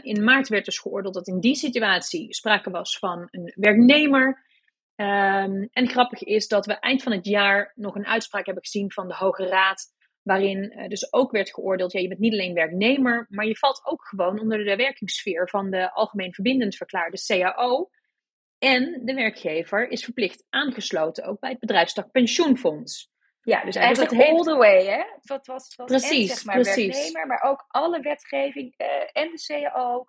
in 0.03 0.25
maart 0.25 0.49
werd 0.49 0.65
dus 0.65 0.79
geoordeeld 0.79 1.15
dat 1.15 1.29
in 1.29 1.41
die 1.41 1.57
situatie 1.57 2.35
sprake 2.35 2.71
was 2.71 2.99
van 2.99 3.29
een 3.31 3.53
werknemer 3.55 4.47
Um, 5.01 5.69
en 5.73 5.89
grappig 5.89 6.23
is 6.23 6.49
dat 6.49 6.67
we 6.67 6.79
eind 6.79 7.03
van 7.03 7.13
het 7.13 7.27
jaar 7.27 7.73
nog 7.75 7.95
een 7.95 8.07
uitspraak 8.07 8.47
hebben 8.47 8.65
gezien 8.65 8.93
van 8.93 9.09
de 9.09 9.15
Hoge 9.15 9.47
Raad. 9.47 9.97
Waarin 10.23 10.73
uh, 10.77 10.89
dus 10.89 11.13
ook 11.13 11.31
werd 11.31 11.55
geoordeeld, 11.55 11.93
ja, 11.93 12.01
je 12.01 12.09
bent 12.09 12.21
niet 12.21 12.33
alleen 12.33 12.55
werknemer, 12.55 13.27
maar 13.29 13.47
je 13.47 13.57
valt 13.57 13.81
ook 13.85 14.05
gewoon 14.05 14.41
onder 14.41 14.65
de 14.65 14.77
werkingssfeer 14.77 15.49
van 15.49 15.71
de 15.71 15.93
algemeen 15.93 16.35
verbindend 16.35 16.77
verklaarde 16.77 17.19
CAO. 17.27 17.91
En 18.59 19.01
de 19.05 19.15
werkgever 19.15 19.91
is 19.91 20.05
verplicht 20.05 20.47
aangesloten 20.49 21.25
ook 21.25 21.41
bij 21.41 21.51
het 21.51 21.59
bedrijfstak 21.59 22.11
pensioenfonds. 22.11 23.11
Ja, 23.43 23.65
dus 23.65 23.77
eigenlijk 23.77 24.11
het 24.11 24.29
all 24.29 24.43
the 24.43 24.57
way, 24.57 24.85
hè? 24.85 25.03
Dat 25.23 25.47
was, 25.47 25.77
was 25.77 25.87
precies, 25.87 26.31
en, 26.31 26.37
zeg 26.37 26.45
maar, 26.45 26.55
precies. 26.55 26.97
werknemer, 26.97 27.27
maar 27.27 27.43
ook 27.43 27.65
alle 27.69 28.01
wetgeving 28.01 28.75
uh, 28.77 28.87
en 29.13 29.31
de 29.31 29.45
CAO. 29.47 30.05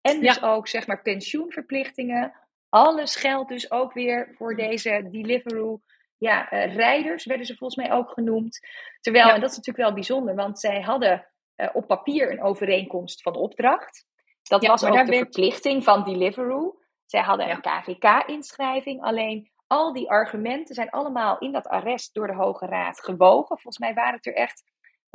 En 0.00 0.20
dus 0.20 0.34
ja. 0.34 0.46
ook, 0.52 0.68
zeg 0.68 0.86
maar, 0.86 1.02
pensioenverplichtingen 1.02 2.34
alles 2.74 3.16
geldt 3.16 3.48
dus 3.48 3.70
ook 3.70 3.92
weer 3.92 4.34
voor 4.36 4.50
mm. 4.50 4.56
deze 4.56 5.08
Deliveroo 5.10 5.80
ja, 6.18 6.52
uh, 6.52 6.74
rijders, 6.74 7.24
werden 7.24 7.46
ze 7.46 7.56
volgens 7.56 7.88
mij 7.88 7.96
ook 7.96 8.10
genoemd. 8.10 8.60
Terwijl, 9.00 9.28
en 9.28 9.40
dat 9.40 9.50
is 9.50 9.56
natuurlijk 9.56 9.86
wel 9.86 9.94
bijzonder, 9.94 10.34
want 10.34 10.60
zij 10.60 10.80
hadden 10.80 11.26
uh, 11.56 11.68
op 11.72 11.86
papier 11.86 12.30
een 12.30 12.42
overeenkomst 12.42 13.22
van 13.22 13.34
opdracht. 13.34 14.06
Dat 14.42 14.62
ja, 14.62 14.68
was 14.68 14.84
ook 14.84 15.06
de 15.06 15.16
verplichting 15.16 15.84
van 15.84 16.04
Deliveroo. 16.04 16.78
Zij 17.06 17.20
hadden 17.20 17.50
een 17.50 17.60
KVK-inschrijving, 17.60 19.02
alleen 19.02 19.50
al 19.66 19.92
die 19.92 20.10
argumenten 20.10 20.74
zijn 20.74 20.90
allemaal 20.90 21.38
in 21.38 21.52
dat 21.52 21.66
arrest 21.66 22.14
door 22.14 22.26
de 22.26 22.34
Hoge 22.34 22.66
Raad 22.66 23.00
gewogen. 23.00 23.58
Volgens 23.58 23.78
mij 23.78 23.94
waren 23.94 24.14
het 24.14 24.26
er 24.26 24.34
echt 24.34 24.62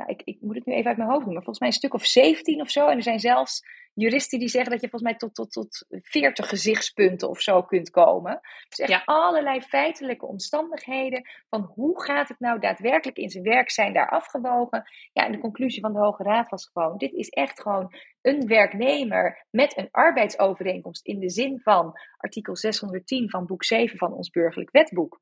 nou, 0.00 0.12
ik, 0.12 0.22
ik 0.24 0.40
moet 0.40 0.54
het 0.54 0.66
nu 0.66 0.72
even 0.72 0.88
uit 0.88 0.96
mijn 0.96 1.10
hoofd 1.10 1.24
doen, 1.24 1.34
maar 1.34 1.42
volgens 1.42 1.58
mij 1.58 1.68
een 1.68 1.74
stuk 1.74 1.94
of 1.94 2.06
17 2.06 2.60
of 2.60 2.70
zo. 2.70 2.88
En 2.88 2.96
er 2.96 3.02
zijn 3.02 3.20
zelfs 3.20 3.62
juristen 3.94 4.38
die 4.38 4.48
zeggen 4.48 4.70
dat 4.70 4.80
je 4.80 4.88
volgens 4.88 5.10
mij 5.10 5.18
tot, 5.18 5.34
tot, 5.34 5.52
tot 5.52 5.86
40 5.88 6.48
gezichtspunten 6.48 7.28
of 7.28 7.40
zo 7.40 7.62
kunt 7.62 7.90
komen. 7.90 8.40
Dus 8.68 8.78
echt 8.78 8.90
ja. 8.90 9.02
allerlei 9.04 9.60
feitelijke 9.60 10.26
omstandigheden 10.26 11.22
van 11.48 11.62
hoe 11.74 12.02
gaat 12.02 12.28
het 12.28 12.40
nou 12.40 12.60
daadwerkelijk 12.60 13.18
in 13.18 13.30
zijn 13.30 13.44
werk 13.44 13.70
zijn 13.70 13.92
daar 13.92 14.10
afgewogen. 14.10 14.82
Ja, 15.12 15.26
en 15.26 15.32
de 15.32 15.38
conclusie 15.38 15.80
van 15.80 15.92
de 15.92 15.98
Hoge 15.98 16.22
Raad 16.22 16.48
was 16.48 16.70
gewoon, 16.72 16.98
dit 16.98 17.12
is 17.12 17.28
echt 17.28 17.60
gewoon 17.60 17.94
een 18.20 18.46
werknemer 18.46 19.46
met 19.50 19.76
een 19.76 19.88
arbeidsovereenkomst 19.90 21.06
in 21.06 21.18
de 21.18 21.30
zin 21.30 21.60
van 21.60 21.92
artikel 22.16 22.56
610 22.56 23.30
van 23.30 23.46
boek 23.46 23.64
7 23.64 23.98
van 23.98 24.12
ons 24.12 24.30
burgerlijk 24.30 24.70
wetboek. 24.70 25.20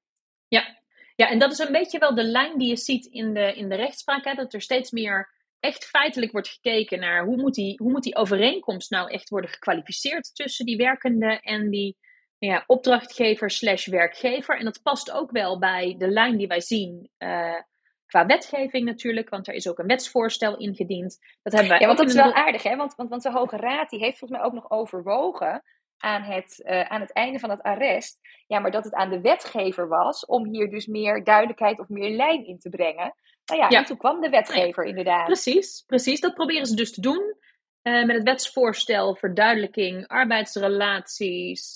Ja, 0.49 0.78
Ja, 1.21 1.29
en 1.29 1.39
dat 1.39 1.53
is 1.53 1.59
een 1.59 1.73
beetje 1.73 1.99
wel 1.99 2.15
de 2.15 2.25
lijn 2.25 2.59
die 2.59 2.69
je 2.69 2.77
ziet 2.77 3.07
in 3.07 3.35
de, 3.35 3.55
in 3.55 3.69
de 3.69 3.75
rechtspraak. 3.75 4.25
Hè, 4.25 4.35
dat 4.35 4.55
er 4.55 4.61
steeds 4.61 4.91
meer 4.91 5.35
echt 5.61 5.85
feitelijk 5.85 6.33
wordt 6.33 6.49
gekeken 6.49 7.01
naar 7.01 7.25
hoe 7.25 7.37
moet, 7.37 7.55
die, 7.55 7.77
hoe 7.83 7.91
moet 7.91 8.03
die 8.03 8.17
overeenkomst 8.17 8.91
nou 8.91 9.11
echt 9.11 9.29
worden 9.29 9.51
gekwalificeerd 9.51 10.35
tussen 10.35 10.67
die 10.67 10.77
werkende 10.77 11.41
en 11.41 11.71
die 11.71 11.97
ja, 12.39 12.65
opdrachtgever 12.67 13.51
slash 13.51 13.87
werkgever. 13.87 14.59
En 14.59 14.65
dat 14.65 14.83
past 14.83 15.11
ook 15.11 15.31
wel 15.31 15.59
bij 15.59 15.95
de 15.99 16.09
lijn 16.09 16.37
die 16.37 16.47
wij 16.47 16.61
zien 16.61 17.11
uh, 17.19 17.61
qua 18.07 18.27
wetgeving 18.27 18.85
natuurlijk, 18.85 19.29
want 19.29 19.49
er 19.49 19.55
is 19.55 19.69
ook 19.69 19.79
een 19.79 19.87
wetsvoorstel 19.87 20.57
ingediend. 20.57 21.19
Dat 21.43 21.53
hebben 21.53 21.71
wij 21.71 21.81
ja, 21.81 21.87
want 21.87 21.99
dat 21.99 22.09
is 22.09 22.15
wel 22.15 22.33
aardig, 22.33 22.63
hè? 22.63 22.77
Want, 22.77 22.95
want, 22.95 23.11
want 23.11 23.23
de 23.23 23.31
Hoge 23.31 23.57
Raad 23.57 23.91
die 23.91 24.01
heeft 24.01 24.19
volgens 24.19 24.41
mij 24.41 24.49
ook 24.49 24.55
nog 24.55 24.71
overwogen 24.71 25.63
aan 25.99 26.23
het, 26.23 26.63
uh, 26.65 26.81
aan 26.81 27.01
het 27.01 27.13
einde 27.13 27.39
van 27.39 27.51
het 27.51 27.63
arrest. 27.63 28.19
Ja, 28.47 28.59
maar 28.59 28.71
dat 28.71 28.85
het 28.85 28.95
aan 28.95 29.11
de 29.11 29.21
wetgever 29.21 29.89
was 29.89 30.27
om 30.27 30.47
hier 30.47 30.71
dus 30.71 30.87
meer 30.87 31.25
duidelijkheid 31.25 31.79
of 31.79 31.89
meer 31.89 32.11
lijn 32.11 32.47
in 32.47 32.59
te 32.59 32.69
brengen. 32.69 33.15
Nou 33.45 33.61
ja, 33.61 33.69
en 33.69 33.85
toen 33.85 33.97
kwam 33.97 34.21
de 34.21 34.29
wetgever 34.29 34.85
inderdaad. 34.85 35.27
Precies, 35.27 35.83
precies. 35.87 36.21
Dat 36.21 36.35
proberen 36.35 36.67
ze 36.67 36.75
dus 36.75 36.93
te 36.93 37.01
doen. 37.01 37.37
Uh, 37.83 38.05
met 38.05 38.17
het 38.17 38.25
wetsvoorstel 38.25 39.15
verduidelijking 39.15 40.07
arbeidsrelaties 40.07 41.73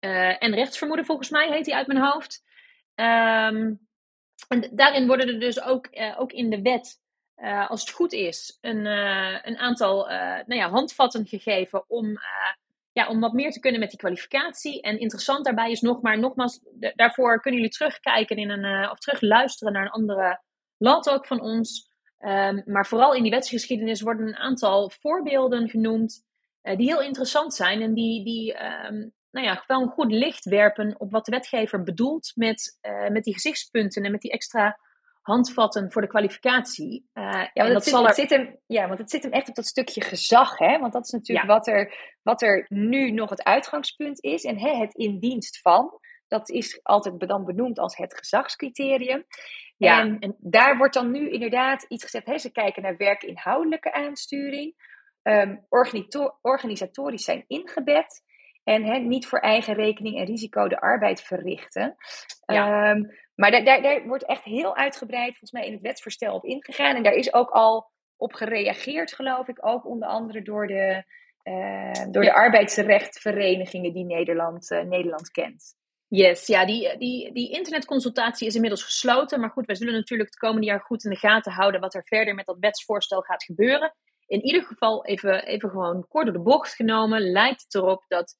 uh, 0.00 0.42
en 0.42 0.54
rechtsvermoeden, 0.54 1.06
volgens 1.06 1.30
mij 1.30 1.48
heet 1.48 1.64
die 1.64 1.74
uit 1.74 1.86
mijn 1.86 2.04
hoofd. 2.04 2.44
Um, 2.94 3.88
en 4.48 4.70
daarin 4.72 5.06
worden 5.06 5.28
er 5.28 5.40
dus 5.40 5.62
ook, 5.62 5.88
uh, 5.90 6.20
ook 6.20 6.32
in 6.32 6.50
de 6.50 6.62
wet, 6.62 7.00
als 7.68 7.80
het 7.80 7.90
goed 7.90 8.12
is, 8.12 8.58
een, 8.60 8.86
een 9.46 9.58
aantal 9.58 10.06
nou 10.46 10.54
ja, 10.54 10.68
handvatten 10.68 11.26
gegeven 11.26 11.84
om 11.88 12.18
ja, 12.92 13.08
om 13.08 13.20
wat 13.20 13.32
meer 13.32 13.50
te 13.50 13.60
kunnen 13.60 13.80
met 13.80 13.90
die 13.90 13.98
kwalificatie. 13.98 14.82
En 14.82 14.98
interessant 14.98 15.44
daarbij 15.44 15.70
is 15.70 15.80
nog 15.80 16.02
maar, 16.02 16.18
nogmaals, 16.18 16.60
daarvoor 16.94 17.40
kunnen 17.40 17.60
jullie 17.60 17.76
terugkijken 17.76 18.36
in 18.36 18.50
een, 18.50 18.64
uh, 18.64 18.90
of 18.90 18.98
terugluisteren 18.98 19.72
naar 19.72 19.82
een 19.82 19.90
andere 19.90 20.40
law 20.76 21.24
van 21.24 21.40
ons. 21.40 21.90
Um, 22.18 22.62
maar 22.66 22.86
vooral 22.86 23.14
in 23.14 23.22
die 23.22 23.30
wetsgeschiedenis 23.30 24.00
worden 24.00 24.26
een 24.26 24.36
aantal 24.36 24.90
voorbeelden 24.90 25.68
genoemd 25.68 26.24
uh, 26.62 26.76
die 26.76 26.86
heel 26.86 27.02
interessant 27.02 27.54
zijn 27.54 27.82
en 27.82 27.94
die, 27.94 28.24
die 28.24 28.64
um, 28.64 29.12
nou 29.30 29.46
ja, 29.46 29.64
wel 29.66 29.82
een 29.82 29.88
goed 29.88 30.12
licht 30.12 30.44
werpen 30.44 31.00
op 31.00 31.10
wat 31.10 31.24
de 31.24 31.30
wetgever 31.30 31.82
bedoelt 31.82 32.32
met, 32.34 32.78
uh, 32.82 33.08
met 33.08 33.24
die 33.24 33.32
gezichtspunten 33.32 34.02
en 34.02 34.10
met 34.10 34.20
die 34.20 34.30
extra 34.30 34.78
handvatten 35.22 35.92
voor 35.92 36.02
de 36.02 36.08
kwalificatie. 36.08 37.08
Uh, 37.14 37.46
ja, 37.52 37.62
want 37.62 37.74
het, 37.74 37.84
zit, 37.84 38.14
zit 38.14 38.30
hem, 38.30 38.58
ja, 38.66 38.86
want 38.86 38.98
het 38.98 39.10
zit 39.10 39.22
hem 39.22 39.32
echt 39.32 39.48
op 39.48 39.54
dat 39.54 39.66
stukje 39.66 40.00
gezag, 40.00 40.58
hè? 40.58 40.78
Want 40.78 40.92
dat 40.92 41.04
is 41.04 41.10
natuurlijk 41.10 41.48
wat, 41.48 41.66
er, 41.66 41.94
wat 42.22 42.42
er 42.42 42.66
nu 42.68 43.10
nog 43.10 43.30
het 43.30 43.44
uitgangspunt 43.44 44.22
is. 44.22 44.44
En 44.44 44.58
hè, 44.58 44.76
het 44.76 44.94
in 44.94 45.18
dienst 45.18 45.60
van, 45.60 45.98
dat 46.28 46.50
is 46.50 46.80
altijd 46.82 47.28
dan 47.28 47.44
benoemd 47.44 47.78
als 47.78 47.96
het 47.96 48.14
gezagscriterium. 48.14 49.24
Ja. 49.76 50.00
En, 50.00 50.18
en 50.18 50.36
daar 50.38 50.76
wordt 50.76 50.94
dan 50.94 51.10
nu 51.10 51.30
inderdaad 51.30 51.82
iets 51.82 52.04
gezegd. 52.04 52.26
Hè, 52.26 52.38
ze 52.38 52.52
kijken 52.52 52.82
naar 52.82 52.96
werkinhoudelijke 52.96 53.92
aansturing. 53.92 54.90
Um, 55.22 55.66
organisatorisch 56.40 57.24
zijn 57.24 57.44
ingebed. 57.46 58.22
En 58.64 58.84
hè, 58.84 58.98
niet 58.98 59.26
voor 59.26 59.38
eigen 59.38 59.74
rekening 59.74 60.18
en 60.18 60.24
risico 60.24 60.68
de 60.68 60.80
arbeid 60.80 61.22
verrichten. 61.22 61.96
Ja. 62.46 62.90
Um, 62.90 63.10
maar 63.34 63.50
daar, 63.50 63.64
daar, 63.64 63.82
daar 63.82 64.06
wordt 64.06 64.26
echt 64.26 64.44
heel 64.44 64.76
uitgebreid, 64.76 65.28
volgens 65.28 65.52
mij, 65.52 65.66
in 65.66 65.72
het 65.72 65.82
wetsvoorstel 65.82 66.34
op 66.34 66.44
ingegaan. 66.44 66.96
En 66.96 67.02
daar 67.02 67.12
is 67.12 67.32
ook 67.32 67.50
al 67.50 67.90
op 68.16 68.32
gereageerd, 68.32 69.14
geloof 69.14 69.48
ik. 69.48 69.66
Ook 69.66 69.86
onder 69.86 70.08
andere 70.08 70.42
door 70.42 70.66
de, 70.66 71.04
uh, 71.44 72.04
door 72.10 72.22
de 72.22 72.34
arbeidsrechtverenigingen 72.34 73.92
die 73.92 74.04
Nederland, 74.04 74.70
uh, 74.70 74.82
Nederland 74.82 75.30
kent. 75.30 75.74
Yes, 76.08 76.46
ja, 76.46 76.66
die, 76.66 76.98
die, 76.98 77.32
die 77.32 77.50
internetconsultatie 77.50 78.46
is 78.46 78.54
inmiddels 78.54 78.84
gesloten. 78.84 79.40
Maar 79.40 79.50
goed, 79.50 79.66
wij 79.66 79.76
zullen 79.76 79.94
natuurlijk 79.94 80.30
het 80.30 80.38
komende 80.38 80.66
jaar 80.66 80.80
goed 80.80 81.04
in 81.04 81.10
de 81.10 81.16
gaten 81.16 81.52
houden 81.52 81.80
wat 81.80 81.94
er 81.94 82.04
verder 82.04 82.34
met 82.34 82.46
dat 82.46 82.58
wetsvoorstel 82.60 83.20
gaat 83.20 83.44
gebeuren. 83.44 83.94
In 84.26 84.44
ieder 84.44 84.64
geval, 84.64 85.04
even, 85.04 85.46
even 85.46 85.70
gewoon 85.70 86.06
kort 86.08 86.24
door 86.24 86.34
de 86.34 86.42
bocht 86.42 86.74
genomen, 86.74 87.30
lijkt 87.30 87.62
het 87.62 87.74
erop 87.74 88.04
dat 88.08 88.36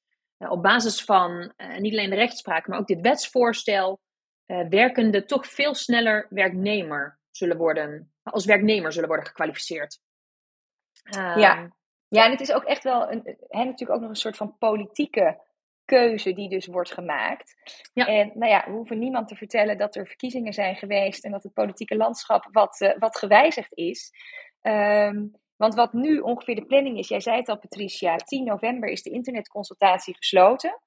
op 0.48 0.62
basis 0.62 1.04
van 1.04 1.52
niet 1.78 1.92
alleen 1.92 2.10
de 2.10 2.16
rechtspraak, 2.16 2.66
maar 2.66 2.78
ook 2.78 2.86
dit 2.86 3.00
wetsvoorstel 3.00 4.00
uh, 4.46 4.68
werkenden 4.68 5.26
toch 5.26 5.46
veel 5.46 5.74
sneller 5.74 6.26
werknemer 6.30 7.18
zullen 7.30 7.56
worden, 7.56 8.12
als 8.22 8.44
werknemer 8.44 8.92
zullen 8.92 9.08
worden 9.08 9.26
gekwalificeerd. 9.26 10.00
Um, 11.16 11.38
ja. 11.38 11.72
ja, 12.08 12.24
en 12.24 12.30
het 12.30 12.40
is 12.40 12.52
ook 12.52 12.64
echt 12.64 12.84
wel 12.84 13.10
een, 13.10 13.36
hè, 13.48 13.64
natuurlijk 13.64 13.90
ook 13.90 14.00
nog 14.00 14.10
een 14.10 14.16
soort 14.16 14.36
van 14.36 14.58
politieke 14.58 15.40
keuze 15.84 16.32
die 16.32 16.48
dus 16.48 16.66
wordt 16.66 16.92
gemaakt. 16.92 17.54
Ja. 17.92 18.06
En 18.06 18.30
nou 18.34 18.50
ja, 18.50 18.64
we 18.66 18.70
hoeven 18.70 18.98
niemand 18.98 19.28
te 19.28 19.36
vertellen 19.36 19.78
dat 19.78 19.96
er 19.96 20.06
verkiezingen 20.06 20.52
zijn 20.52 20.76
geweest 20.76 21.24
en 21.24 21.30
dat 21.30 21.42
het 21.42 21.52
politieke 21.52 21.96
landschap 21.96 22.48
wat, 22.50 22.80
uh, 22.80 22.98
wat 22.98 23.18
gewijzigd 23.18 23.74
is. 23.74 24.12
Um, 24.62 25.40
want 25.62 25.74
wat 25.74 25.92
nu 25.92 26.18
ongeveer 26.18 26.54
de 26.54 26.66
planning 26.66 26.98
is, 26.98 27.08
jij 27.08 27.20
zei 27.20 27.36
het 27.36 27.48
al 27.48 27.58
Patricia, 27.58 28.16
10 28.16 28.44
november 28.44 28.88
is 28.88 29.02
de 29.02 29.10
internetconsultatie 29.10 30.16
gesloten. 30.16 30.80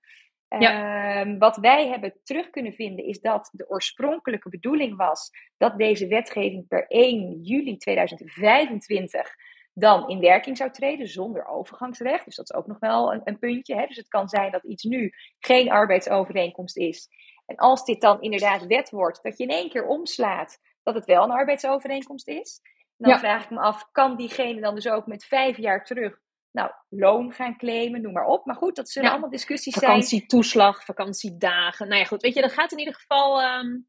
Ja. 0.59 1.21
Um, 1.21 1.37
wat 1.39 1.57
wij 1.57 1.87
hebben 1.87 2.13
terug 2.23 2.49
kunnen 2.49 2.73
vinden 2.73 3.05
is 3.05 3.19
dat 3.19 3.49
de 3.51 3.69
oorspronkelijke 3.69 4.49
bedoeling 4.49 4.97
was 4.97 5.29
dat 5.57 5.77
deze 5.77 6.07
wetgeving 6.07 6.67
per 6.67 6.87
1 6.87 7.41
juli 7.41 7.77
2025 7.77 9.35
dan 9.73 10.09
in 10.09 10.19
werking 10.19 10.57
zou 10.57 10.71
treden 10.71 11.07
zonder 11.07 11.47
overgangsrecht. 11.47 12.25
Dus 12.25 12.35
dat 12.35 12.49
is 12.49 12.55
ook 12.55 12.67
nog 12.67 12.79
wel 12.79 13.13
een, 13.13 13.21
een 13.23 13.39
puntje. 13.39 13.75
Hè? 13.75 13.85
Dus 13.85 13.97
het 13.97 14.07
kan 14.07 14.29
zijn 14.29 14.51
dat 14.51 14.63
iets 14.63 14.83
nu 14.83 15.11
geen 15.39 15.71
arbeidsovereenkomst 15.71 16.77
is. 16.77 17.09
En 17.45 17.55
als 17.55 17.85
dit 17.85 18.01
dan 18.01 18.21
inderdaad 18.21 18.65
wet 18.65 18.89
wordt, 18.89 19.23
dat 19.23 19.37
je 19.37 19.43
in 19.43 19.49
één 19.49 19.69
keer 19.69 19.85
omslaat 19.85 20.59
dat 20.83 20.95
het 20.95 21.05
wel 21.05 21.23
een 21.23 21.31
arbeidsovereenkomst 21.31 22.27
is. 22.27 22.61
Dan 22.97 23.19
vraag 23.19 23.43
ik 23.43 23.49
me 23.49 23.59
af, 23.59 23.91
kan 23.91 24.15
diegene 24.15 24.61
dan 24.61 24.75
dus 24.75 24.87
ook 24.87 25.05
met 25.05 25.25
vijf 25.25 25.57
jaar 25.57 25.85
terug 25.85 26.19
nou, 26.51 26.71
loon 26.89 27.33
gaan 27.33 27.57
claimen, 27.57 28.01
noem 28.01 28.13
maar 28.13 28.25
op. 28.25 28.45
Maar 28.45 28.55
goed, 28.55 28.75
dat 28.75 28.89
zullen 28.89 29.11
allemaal 29.11 29.29
discussies 29.29 29.73
zijn. 29.73 29.91
Vakantietoeslag, 29.91 30.85
vakantiedagen. 30.85 31.87
Nou 31.87 31.99
ja, 31.99 32.05
goed, 32.05 32.21
weet 32.21 32.33
je, 32.33 32.41
dat 32.41 32.53
gaat 32.53 32.71
in 32.71 32.79
ieder 32.79 32.93
geval 32.93 33.43
um, 33.43 33.87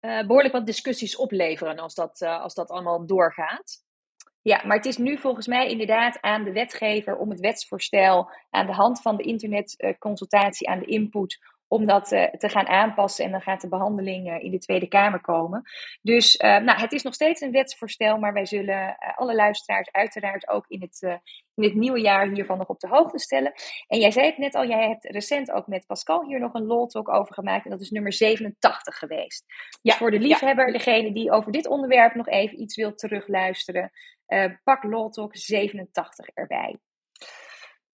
uh, 0.00 0.26
behoorlijk 0.26 0.54
wat 0.54 0.66
discussies 0.66 1.16
opleveren 1.16 1.78
als 1.78 1.94
dat, 1.94 2.20
uh, 2.20 2.40
als 2.40 2.54
dat 2.54 2.70
allemaal 2.70 3.06
doorgaat. 3.06 3.84
Ja, 4.42 4.62
maar 4.64 4.76
het 4.76 4.86
is 4.86 4.96
nu 4.96 5.18
volgens 5.18 5.46
mij 5.46 5.68
inderdaad 5.68 6.20
aan 6.20 6.44
de 6.44 6.52
wetgever 6.52 7.16
om 7.16 7.30
het 7.30 7.40
wetsvoorstel 7.40 8.30
aan 8.50 8.66
de 8.66 8.72
hand 8.72 9.02
van 9.02 9.16
de 9.16 9.22
internetconsultatie, 9.22 10.68
aan 10.68 10.78
de 10.78 10.86
input, 10.86 11.38
om 11.68 11.86
dat 11.86 12.12
uh, 12.12 12.24
te 12.24 12.48
gaan 12.48 12.66
aanpassen. 12.66 13.24
En 13.24 13.30
dan 13.30 13.40
gaat 13.40 13.60
de 13.60 13.68
behandeling 13.68 14.28
uh, 14.28 14.44
in 14.44 14.50
de 14.50 14.58
Tweede 14.58 14.88
Kamer 14.88 15.20
komen. 15.20 15.62
Dus 16.02 16.34
uh, 16.34 16.58
nou, 16.58 16.80
het 16.80 16.92
is 16.92 17.02
nog 17.02 17.14
steeds 17.14 17.40
een 17.40 17.50
wetsvoorstel, 17.50 18.18
maar 18.18 18.32
wij 18.32 18.46
zullen 18.46 18.96
alle 19.14 19.34
luisteraars 19.34 19.90
uiteraard 19.90 20.48
ook 20.48 20.64
in 20.68 20.80
het, 20.80 21.02
in 21.54 21.64
het 21.64 21.74
nieuwe 21.74 22.00
jaar 22.00 22.28
hiervan 22.28 22.58
nog 22.58 22.68
op 22.68 22.80
de 22.80 22.88
hoogte 22.88 23.18
stellen. 23.18 23.52
En 23.86 23.98
jij 23.98 24.10
zei 24.10 24.26
het 24.26 24.38
net 24.38 24.54
al, 24.54 24.66
jij 24.66 24.88
hebt 24.88 25.04
recent 25.04 25.52
ook 25.52 25.66
met 25.66 25.86
Pascal 25.86 26.24
hier 26.24 26.40
nog 26.40 26.54
een 26.54 26.88
talk 26.88 27.08
over 27.08 27.34
gemaakt. 27.34 27.64
En 27.64 27.70
dat 27.70 27.80
is 27.80 27.90
nummer 27.90 28.12
87 28.12 28.98
geweest. 28.98 29.44
Dus 29.46 29.78
ja, 29.82 29.94
voor 29.94 30.10
de 30.10 30.20
liefhebber, 30.20 30.66
ja. 30.66 30.72
degene 30.72 31.12
die 31.12 31.30
over 31.30 31.52
dit 31.52 31.66
onderwerp 31.66 32.14
nog 32.14 32.28
even 32.28 32.60
iets 32.60 32.76
wil 32.76 32.94
terugluisteren, 32.94 33.90
pak 34.64 35.12
talk 35.12 35.36
87 35.36 36.28
erbij. 36.34 36.76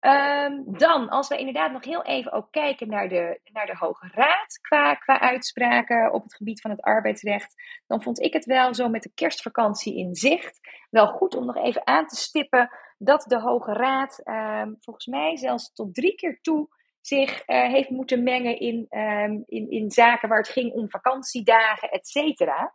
Um, 0.07 0.65
dan, 0.79 1.09
als 1.09 1.29
we 1.29 1.37
inderdaad 1.37 1.73
nog 1.73 1.85
heel 1.85 2.03
even 2.03 2.33
ook 2.33 2.51
kijken 2.51 2.89
naar 2.89 3.09
de, 3.09 3.41
naar 3.53 3.67
de 3.67 3.77
Hoge 3.77 4.09
Raad 4.15 4.59
qua, 4.61 4.95
qua 4.95 5.21
uitspraken 5.21 6.13
op 6.13 6.23
het 6.23 6.35
gebied 6.35 6.61
van 6.61 6.71
het 6.71 6.81
arbeidsrecht, 6.81 7.55
dan 7.87 8.03
vond 8.03 8.21
ik 8.21 8.33
het 8.33 8.45
wel 8.45 8.75
zo 8.75 8.89
met 8.89 9.03
de 9.03 9.13
kerstvakantie 9.15 9.99
in 9.99 10.15
zicht 10.15 10.61
wel 10.91 11.07
goed 11.07 11.35
om 11.35 11.47
nog 11.47 11.57
even 11.57 11.87
aan 11.87 12.07
te 12.07 12.17
stippen 12.17 12.71
dat 12.99 13.23
de 13.23 13.41
Hoge 13.41 13.73
Raad 13.73 14.21
um, 14.25 14.77
volgens 14.81 15.07
mij 15.07 15.37
zelfs 15.37 15.73
tot 15.73 15.95
drie 15.95 16.15
keer 16.15 16.41
toe 16.41 16.69
zich 17.01 17.49
uh, 17.49 17.63
heeft 17.63 17.91
moeten 17.91 18.23
mengen 18.23 18.59
in, 18.59 18.87
um, 18.91 19.43
in, 19.47 19.71
in 19.71 19.91
zaken 19.91 20.29
waar 20.29 20.39
het 20.39 20.49
ging 20.49 20.73
om 20.73 20.91
vakantiedagen, 20.91 21.91
et 21.91 22.09
cetera. 22.09 22.75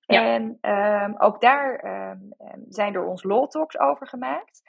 Ja. 0.00 0.34
En 0.34 0.58
ook 1.20 1.40
daar 1.40 1.84
zijn 2.68 2.92
door 2.92 3.06
ons 3.06 3.22
law 3.22 3.48
talks 3.48 3.78
over 3.78 4.06
gemaakt. 4.06 4.62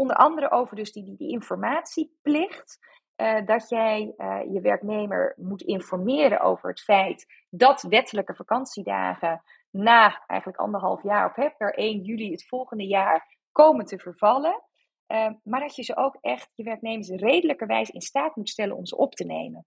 Onder 0.00 0.16
andere 0.16 0.50
over 0.50 0.76
dus 0.76 0.92
die, 0.92 1.16
die, 1.16 1.30
informatieplicht. 1.30 2.78
Uh, 3.16 3.46
dat 3.46 3.68
jij 3.68 4.14
uh, 4.16 4.40
je 4.52 4.60
werknemer 4.60 5.34
moet 5.36 5.62
informeren 5.62 6.40
over 6.40 6.68
het 6.68 6.80
feit 6.80 7.26
dat 7.50 7.82
wettelijke 7.82 8.34
vakantiedagen 8.34 9.42
na 9.70 10.24
eigenlijk 10.26 10.60
anderhalf 10.60 11.02
jaar 11.02 11.26
of 11.26 11.34
hè, 11.34 11.50
per 11.50 11.74
1 11.74 12.00
juli 12.02 12.30
het 12.30 12.46
volgende 12.46 12.86
jaar 12.86 13.36
komen 13.52 13.84
te 13.84 13.98
vervallen. 13.98 14.62
Uh, 15.08 15.30
maar 15.42 15.60
dat 15.60 15.76
je 15.76 15.82
ze 15.82 15.96
ook 15.96 16.16
echt, 16.20 16.50
je 16.54 16.64
werknemers 16.64 17.08
redelijkerwijs 17.08 17.90
in 17.90 18.00
staat 18.00 18.36
moet 18.36 18.48
stellen 18.48 18.76
om 18.76 18.86
ze 18.86 18.96
op 18.96 19.14
te 19.14 19.24
nemen. 19.24 19.66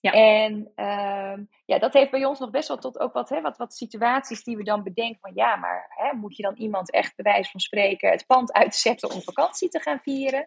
Ja. 0.00 0.12
En 0.12 0.72
uh, 0.76 1.44
ja, 1.64 1.78
dat 1.78 1.92
heeft 1.92 2.10
bij 2.10 2.24
ons 2.24 2.38
nog 2.38 2.50
best 2.50 2.68
wel 2.68 2.78
tot 2.78 2.98
ook 2.98 3.12
wat, 3.12 3.28
hè, 3.28 3.40
wat, 3.40 3.56
wat 3.56 3.74
situaties 3.74 4.44
die 4.44 4.56
we 4.56 4.64
dan 4.64 4.82
bedenken 4.82 5.20
van 5.20 5.32
ja, 5.34 5.56
maar 5.56 5.86
hè, 5.88 6.16
moet 6.16 6.36
je 6.36 6.42
dan 6.42 6.54
iemand 6.54 6.90
echt 6.90 7.16
bij 7.16 7.32
wijze 7.32 7.50
van 7.50 7.60
spreken 7.60 8.10
het 8.10 8.26
pand 8.26 8.52
uitzetten 8.52 9.10
om 9.10 9.20
vakantie 9.20 9.68
te 9.68 9.80
gaan 9.80 10.00
vieren? 10.02 10.46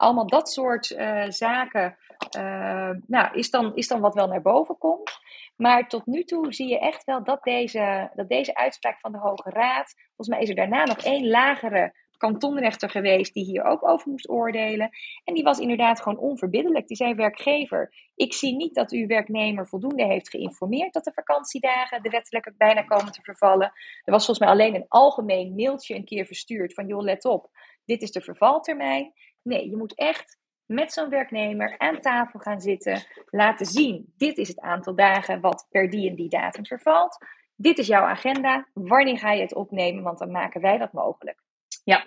allemaal 0.00 0.26
dat 0.26 0.50
soort 0.50 0.90
uh, 0.90 1.24
zaken 1.28 1.96
uh, 2.36 2.90
nou, 3.06 3.34
is, 3.34 3.50
dan, 3.50 3.74
is 3.74 3.88
dan 3.88 4.00
wat 4.00 4.14
wel 4.14 4.28
naar 4.28 4.42
boven 4.42 4.78
komt. 4.78 5.18
Maar 5.56 5.88
tot 5.88 6.06
nu 6.06 6.24
toe 6.24 6.52
zie 6.52 6.68
je 6.68 6.78
echt 6.78 7.04
wel 7.04 7.24
dat 7.24 7.42
deze, 7.42 8.10
dat 8.14 8.28
deze 8.28 8.54
uitspraak 8.54 9.00
van 9.00 9.12
de 9.12 9.18
Hoge 9.18 9.50
Raad, 9.50 9.94
volgens 10.06 10.28
mij 10.28 10.40
is 10.40 10.48
er 10.48 10.54
daarna 10.54 10.84
nog 10.84 10.98
één 10.98 11.28
lagere 11.28 11.94
kantonrechter 12.20 12.90
geweest 12.90 13.34
die 13.34 13.44
hier 13.44 13.64
ook 13.64 13.88
over 13.88 14.10
moest 14.10 14.28
oordelen. 14.28 14.90
En 15.24 15.34
die 15.34 15.42
was 15.42 15.58
inderdaad 15.58 16.00
gewoon 16.00 16.18
onverbiddelijk. 16.18 16.86
Die 16.86 16.96
zei 16.96 17.14
werkgever, 17.14 17.94
ik 18.14 18.32
zie 18.32 18.56
niet 18.56 18.74
dat 18.74 18.92
uw 18.92 19.06
werknemer 19.06 19.66
voldoende 19.66 20.04
heeft 20.04 20.30
geïnformeerd 20.30 20.92
dat 20.92 21.04
de 21.04 21.12
vakantiedagen 21.12 22.02
de 22.02 22.10
wettelijke 22.10 22.54
bijna 22.56 22.82
komen 22.82 23.12
te 23.12 23.22
vervallen. 23.22 23.72
Er 24.04 24.12
was 24.12 24.24
volgens 24.24 24.38
mij 24.38 24.48
alleen 24.48 24.74
een 24.74 24.88
algemeen 24.88 25.54
mailtje 25.54 25.94
een 25.94 26.04
keer 26.04 26.26
verstuurd 26.26 26.74
van 26.74 26.86
joh, 26.86 27.02
let 27.02 27.24
op, 27.24 27.50
dit 27.84 28.02
is 28.02 28.12
de 28.12 28.20
vervaltermijn. 28.20 29.12
Nee, 29.42 29.70
je 29.70 29.76
moet 29.76 29.94
echt 29.94 30.38
met 30.66 30.92
zo'n 30.92 31.08
werknemer 31.08 31.78
aan 31.78 32.00
tafel 32.00 32.40
gaan 32.40 32.60
zitten, 32.60 33.02
laten 33.30 33.66
zien, 33.66 34.12
dit 34.16 34.38
is 34.38 34.48
het 34.48 34.60
aantal 34.60 34.94
dagen 34.94 35.40
wat 35.40 35.66
per 35.70 35.90
die 35.90 36.08
en 36.10 36.16
die 36.16 36.28
datum 36.28 36.66
vervalt. 36.66 37.18
Dit 37.56 37.78
is 37.78 37.86
jouw 37.86 38.04
agenda. 38.04 38.68
Wanneer 38.72 39.18
ga 39.18 39.32
je 39.32 39.42
het 39.42 39.54
opnemen? 39.54 40.02
Want 40.02 40.18
dan 40.18 40.30
maken 40.30 40.60
wij 40.60 40.78
dat 40.78 40.92
mogelijk. 40.92 41.42
Ja. 41.84 42.06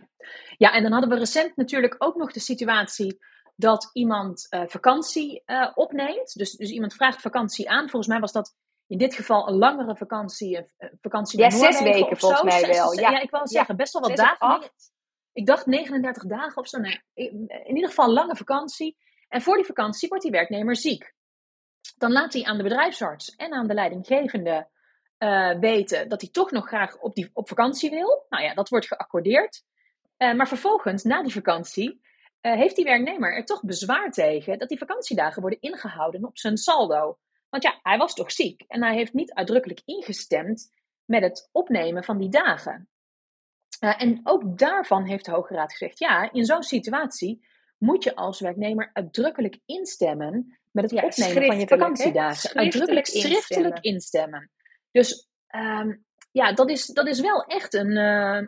ja, 0.58 0.74
en 0.74 0.84
dan 0.84 0.92
hadden 0.92 1.10
we 1.10 1.18
recent 1.18 1.56
natuurlijk 1.56 1.96
ook 1.98 2.15
nog 2.15 2.32
de 2.32 2.39
situatie 2.39 3.18
dat 3.56 3.89
iemand 3.94 4.48
uh, 4.50 4.63
vakantie 4.65 5.44
uh, 5.46 5.72
opneemt. 5.74 6.34
Dus, 6.34 6.51
dus 6.51 6.70
iemand 6.70 6.94
vraagt 6.94 7.22
vakantie 7.22 7.70
aan. 7.70 7.89
Volgens 7.89 8.08
mij 8.08 8.20
was 8.20 8.32
dat 8.32 8.56
in 8.88 8.98
dit 8.98 9.15
geval 9.15 9.48
een 9.48 9.58
langere 9.58 9.96
vakantie. 9.96 10.58
Een 10.58 10.98
vakantie 11.01 11.39
ja, 11.39 11.50
zes 11.50 11.82
weken 11.82 12.18
volgens 12.18 12.44
mij 12.44 12.68
wel. 12.68 12.94
Ja. 12.94 13.10
ja, 13.10 13.20
ik 13.22 13.30
wou 13.30 13.48
zeggen, 13.48 13.75
best 13.75 13.94
wel 13.94 14.01
wat 14.01 14.18
dagen. 14.18 14.72
Ik 15.34 15.46
dacht 15.46 15.65
39 15.65 16.24
dagen 16.25 16.58
of 16.58 16.68
zo. 16.68 16.80
Nee, 16.80 17.01
in 17.13 17.75
ieder 17.75 17.89
geval 17.89 18.06
een 18.06 18.13
lange 18.13 18.36
vakantie. 18.36 18.98
En 19.27 19.42
voor 19.42 19.56
die 19.56 19.65
vakantie 19.65 20.10
wordt 20.10 20.24
die 20.24 20.34
werknemer 20.34 20.75
ziek. 20.75 21.13
Dan 21.98 22.12
laat 22.12 22.34
hij 22.34 22.44
aan 22.44 22.58
de 22.58 22.63
bedrijfsarts 22.63 23.36
en 23.36 23.53
aan 23.53 23.68
de 23.68 23.74
leidinggevende 23.74 24.68
uh, 25.24 25.60
weten 25.60 26.10
dat 26.10 26.22
hij 26.22 26.30
toch 26.30 26.51
nog 26.51 26.68
graag 26.68 26.98
op, 26.98 27.15
die, 27.15 27.30
op 27.34 27.48
vakantie 27.48 27.89
wil. 27.89 28.25
Nou 28.30 28.44
ja, 28.44 28.53
dat 28.53 28.70
wordt 28.70 28.88
geaccordeerd. 28.88 29.63
Uh, 30.18 30.34
maar 30.34 30.48
vervolgens, 30.48 31.03
na 31.03 31.24
die 31.24 31.34
vakantie, 31.34 32.01
uh, 32.42 32.53
heeft 32.53 32.75
die 32.75 32.86
werknemer 32.86 33.36
er 33.36 33.46
toch 33.46 33.63
bezwaar 33.63 34.12
tegen 34.12 34.60
dat 34.60 34.70
die 34.70 34.77
vakantiedagen 34.77 35.42
worden 35.42 35.62
ingehouden 35.62 36.25
op 36.25 36.38
zijn 36.38 36.58
saldo. 36.58 37.18
Want 37.50 37.63
ja, 37.63 37.80
hij 37.82 37.98
was 37.98 38.13
toch 38.13 38.32
ziek 38.32 38.63
en 38.68 38.84
hij 38.84 38.96
heeft 38.96 39.13
niet 39.13 39.34
uitdrukkelijk 39.34 39.82
ingestemd 39.86 40.72
met 41.06 41.22
het 41.22 41.50
opnemen 41.51 42.03
van 42.03 42.18
die 42.18 42.30
dagen. 42.30 42.89
en 43.80 44.20
ook 44.24 44.58
daarvan 44.58 45.06
heeft 45.06 45.25
de 45.25 45.32
Hoge 45.32 45.53
Raad 45.53 45.72
gezegd: 45.72 46.00
ja, 46.00 46.32
in 46.32 46.46
zo'n 46.46 46.63
situatie 46.63 47.48
moet 47.77 48.03
je 48.03 48.15
als 48.15 48.39
werknemer 48.39 48.89
uitdrukkelijk 48.94 49.60
instemmen 49.65 50.60
met 50.72 50.92
het 50.92 51.03
opnemen 51.03 51.46
van 51.46 51.60
je 51.60 51.68
vakantiedagen. 51.68 52.56
Uitdrukkelijk 52.56 53.06
schriftelijk 53.06 53.80
instemmen. 53.80 54.51
Dus 54.93 55.29
um, 55.55 56.05
ja, 56.31 56.53
dat 56.53 56.69
is, 56.69 56.85
dat 56.85 57.07
is 57.07 57.19
wel 57.19 57.43
echt 57.43 57.73
een, 57.73 57.91
uh, 57.91 58.47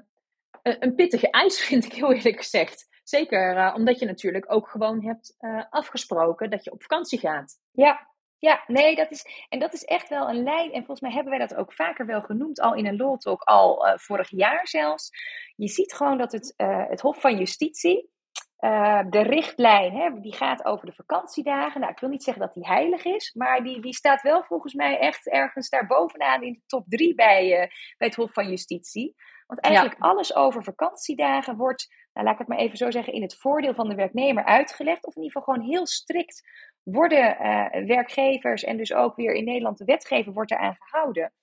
een 0.61 0.95
pittige 0.95 1.29
eis, 1.29 1.59
vind 1.65 1.85
ik 1.85 1.93
heel 1.93 2.13
eerlijk 2.13 2.37
gezegd. 2.37 2.87
Zeker 3.03 3.57
uh, 3.57 3.73
omdat 3.75 3.99
je 3.99 4.05
natuurlijk 4.05 4.51
ook 4.51 4.69
gewoon 4.69 5.05
hebt 5.05 5.35
uh, 5.39 5.63
afgesproken 5.69 6.49
dat 6.49 6.63
je 6.63 6.71
op 6.71 6.81
vakantie 6.81 7.19
gaat. 7.19 7.59
Ja, 7.71 8.13
ja, 8.37 8.63
nee, 8.67 8.95
dat 8.95 9.11
is, 9.11 9.45
en 9.49 9.59
dat 9.59 9.73
is 9.73 9.83
echt 9.83 10.09
wel 10.09 10.29
een 10.29 10.43
lijn. 10.43 10.71
En 10.71 10.77
volgens 10.77 10.99
mij 10.99 11.11
hebben 11.11 11.37
wij 11.37 11.47
dat 11.47 11.55
ook 11.55 11.73
vaker 11.73 12.05
wel 12.05 12.21
genoemd, 12.21 12.59
al 12.59 12.73
in 12.73 12.85
een 12.85 12.97
Law 12.97 13.17
Talk, 13.17 13.41
al 13.41 13.97
vorig 13.97 14.29
jaar 14.29 14.67
zelfs. 14.67 15.09
Je 15.55 15.67
ziet 15.67 15.93
gewoon 15.93 16.17
dat 16.17 16.31
het, 16.31 16.53
het 16.89 17.01
Hof 17.01 17.21
van 17.21 17.37
Justitie, 17.37 18.09
uh, 18.59 19.01
de 19.09 19.21
richtlijn, 19.21 19.93
hè, 19.93 20.19
die 20.19 20.35
gaat 20.35 20.65
over 20.65 20.85
de 20.85 20.93
vakantiedagen. 20.93 21.79
Nou, 21.79 21.91
ik 21.91 21.99
wil 21.99 22.09
niet 22.09 22.23
zeggen 22.23 22.43
dat 22.43 22.53
die 22.53 22.67
heilig 22.67 23.05
is, 23.05 23.33
maar 23.33 23.63
die, 23.63 23.81
die 23.81 23.93
staat 23.93 24.21
wel 24.21 24.43
volgens 24.43 24.73
mij 24.73 24.99
echt 24.99 25.29
ergens 25.29 25.69
daar 25.69 25.87
bovenaan 25.87 26.43
in 26.43 26.53
de 26.53 26.61
top 26.65 26.85
drie 26.87 27.15
bij, 27.15 27.43
uh, 27.51 27.67
bij 27.97 28.07
het 28.07 28.15
Hof 28.15 28.33
van 28.33 28.49
Justitie. 28.49 29.15
Want 29.47 29.59
eigenlijk 29.59 29.95
alles 29.99 30.35
over 30.35 30.63
vakantiedagen 30.63 31.57
wordt, 31.57 31.87
nou, 32.13 32.25
laat 32.25 32.33
ik 32.33 32.39
het 32.39 32.47
maar 32.47 32.57
even 32.57 32.77
zo 32.77 32.91
zeggen, 32.91 33.13
in 33.13 33.21
het 33.21 33.35
voordeel 33.35 33.73
van 33.73 33.89
de 33.89 33.95
werknemer 33.95 34.43
uitgelegd. 34.43 35.05
Of 35.05 35.15
in 35.15 35.21
ieder 35.21 35.37
geval 35.37 35.53
gewoon 35.53 35.69
heel 35.69 35.87
strikt 35.87 36.41
worden 36.83 37.37
uh, 37.41 37.85
werkgevers 37.87 38.63
en 38.63 38.77
dus 38.77 38.93
ook 38.93 39.15
weer 39.15 39.33
in 39.33 39.43
Nederland 39.43 39.77
de 39.77 39.85
wetgever 39.85 40.33
wordt 40.33 40.51
eraan 40.51 40.75
gehouden. 40.79 41.33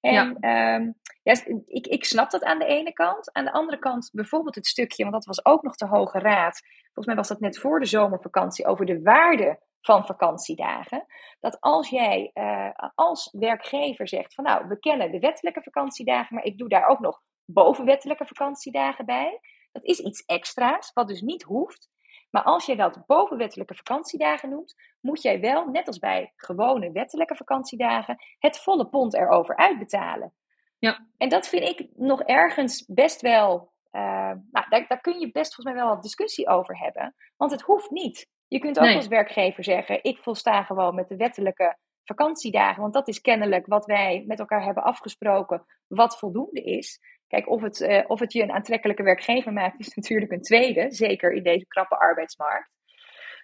En 0.00 0.36
ja. 0.40 0.74
Um, 0.74 0.94
ja, 1.22 1.34
ik, 1.66 1.86
ik 1.86 2.04
snap 2.04 2.30
dat 2.30 2.44
aan 2.44 2.58
de 2.58 2.64
ene 2.64 2.92
kant. 2.92 3.32
Aan 3.32 3.44
de 3.44 3.52
andere 3.52 3.78
kant 3.78 4.10
bijvoorbeeld 4.12 4.54
het 4.54 4.66
stukje, 4.66 5.02
want 5.02 5.14
dat 5.14 5.24
was 5.24 5.44
ook 5.44 5.62
nog 5.62 5.76
de 5.76 5.86
Hoge 5.86 6.18
Raad. 6.18 6.60
Volgens 6.82 7.06
mij 7.06 7.14
was 7.14 7.28
dat 7.28 7.40
net 7.40 7.58
voor 7.58 7.80
de 7.80 7.86
zomervakantie 7.86 8.66
over 8.66 8.86
de 8.86 9.02
waarde 9.02 9.58
van 9.80 10.06
vakantiedagen. 10.06 11.06
Dat 11.40 11.60
als 11.60 11.88
jij 11.88 12.30
uh, 12.34 12.70
als 12.94 13.34
werkgever 13.38 14.08
zegt 14.08 14.34
van 14.34 14.44
nou, 14.44 14.68
we 14.68 14.78
kennen 14.78 15.10
de 15.10 15.18
wettelijke 15.18 15.62
vakantiedagen, 15.62 16.34
maar 16.34 16.44
ik 16.44 16.58
doe 16.58 16.68
daar 16.68 16.86
ook 16.86 17.00
nog 17.00 17.20
bovenwettelijke 17.44 18.26
vakantiedagen 18.26 19.06
bij. 19.06 19.40
Dat 19.72 19.84
is 19.84 19.98
iets 19.98 20.24
extra's, 20.24 20.92
wat 20.92 21.08
dus 21.08 21.20
niet 21.20 21.42
hoeft. 21.42 21.88
Maar 22.30 22.42
als 22.42 22.66
jij 22.66 22.76
dat 22.76 23.06
bovenwettelijke 23.06 23.74
vakantiedagen 23.74 24.48
noemt, 24.48 24.74
moet 25.00 25.22
jij 25.22 25.40
wel, 25.40 25.66
net 25.66 25.86
als 25.86 25.98
bij 25.98 26.32
gewone 26.36 26.92
wettelijke 26.92 27.36
vakantiedagen, 27.36 28.16
het 28.38 28.58
volle 28.58 28.88
pond 28.88 29.14
erover 29.14 29.56
uitbetalen. 29.56 30.32
Ja. 30.78 31.06
En 31.16 31.28
dat 31.28 31.48
vind 31.48 31.62
ik 31.62 31.88
nog 31.96 32.22
ergens 32.22 32.84
best 32.86 33.20
wel. 33.20 33.72
Uh, 33.92 34.02
nou, 34.50 34.68
daar, 34.68 34.84
daar 34.88 35.00
kun 35.00 35.18
je 35.18 35.30
best 35.30 35.54
volgens 35.54 35.74
mij 35.74 35.84
wel 35.84 35.94
wat 35.94 36.02
discussie 36.02 36.48
over 36.48 36.78
hebben. 36.78 37.14
Want 37.36 37.50
het 37.50 37.60
hoeft 37.60 37.90
niet. 37.90 38.28
Je 38.48 38.58
kunt 38.58 38.78
ook 38.78 38.94
als 38.94 39.06
werkgever 39.06 39.64
zeggen: 39.64 40.02
ik 40.02 40.18
volsta 40.18 40.62
gewoon 40.62 40.94
met 40.94 41.08
de 41.08 41.16
wettelijke 41.16 41.76
vakantiedagen. 42.04 42.82
Want 42.82 42.94
dat 42.94 43.08
is 43.08 43.20
kennelijk 43.20 43.66
wat 43.66 43.86
wij 43.86 44.24
met 44.26 44.38
elkaar 44.38 44.64
hebben 44.64 44.82
afgesproken, 44.82 45.64
wat 45.86 46.18
voldoende 46.18 46.62
is. 46.62 47.00
Kijk, 47.28 47.48
of 47.48 47.62
het, 47.62 47.80
uh, 47.80 48.04
of 48.06 48.20
het 48.20 48.32
je 48.32 48.42
een 48.42 48.52
aantrekkelijke 48.52 49.02
werkgever 49.02 49.52
maakt, 49.52 49.80
is 49.80 49.94
natuurlijk 49.94 50.32
een 50.32 50.42
tweede. 50.42 50.86
Zeker 50.90 51.32
in 51.32 51.42
deze 51.42 51.66
krappe 51.66 51.98
arbeidsmarkt. 51.98 52.70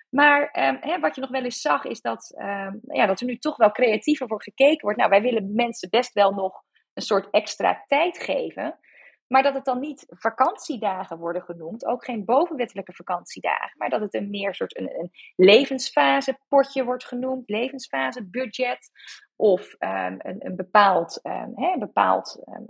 Maar 0.09 0.41
um, 0.43 0.77
hè, 0.81 0.99
wat 0.99 1.15
je 1.15 1.21
nog 1.21 1.31
wel 1.31 1.45
eens 1.45 1.61
zag, 1.61 1.85
is 1.85 2.01
dat, 2.01 2.35
um, 2.39 2.81
ja, 2.83 3.07
dat 3.07 3.21
er 3.21 3.27
nu 3.27 3.39
toch 3.39 3.57
wel 3.57 3.71
creatiever 3.71 4.29
voor 4.29 4.43
gekeken 4.43 4.81
wordt. 4.81 4.99
Nou, 4.99 5.11
wij 5.11 5.23
willen 5.23 5.55
mensen 5.55 5.91
best 5.91 6.13
wel 6.13 6.31
nog 6.33 6.63
een 6.93 7.03
soort 7.03 7.31
extra 7.31 7.85
tijd 7.87 8.19
geven. 8.19 8.79
Maar 9.27 9.43
dat 9.43 9.55
het 9.55 9.65
dan 9.65 9.81
niet 9.81 10.07
vakantiedagen 10.09 11.19
worden 11.19 11.43
genoemd, 11.43 11.87
ook 11.87 12.05
geen 12.05 12.25
bovenwettelijke 12.25 12.93
vakantiedagen, 12.93 13.75
maar 13.79 13.91
dat 13.91 14.01
het 14.01 14.15
een 14.15 14.31
meer 14.31 14.55
soort 14.55 14.79
een, 14.79 14.99
een 14.99 15.11
levensfasepotje 15.37 16.85
wordt 16.85 17.05
genoemd, 17.05 17.49
levensfasebudget, 17.49 18.91
of 19.37 19.75
um, 19.79 20.17
een, 20.19 20.47
een, 20.47 20.57
bepaald, 20.57 21.21
um, 21.23 21.53
hè, 21.55 21.79
bepaald 21.79 22.43
um, 22.49 22.67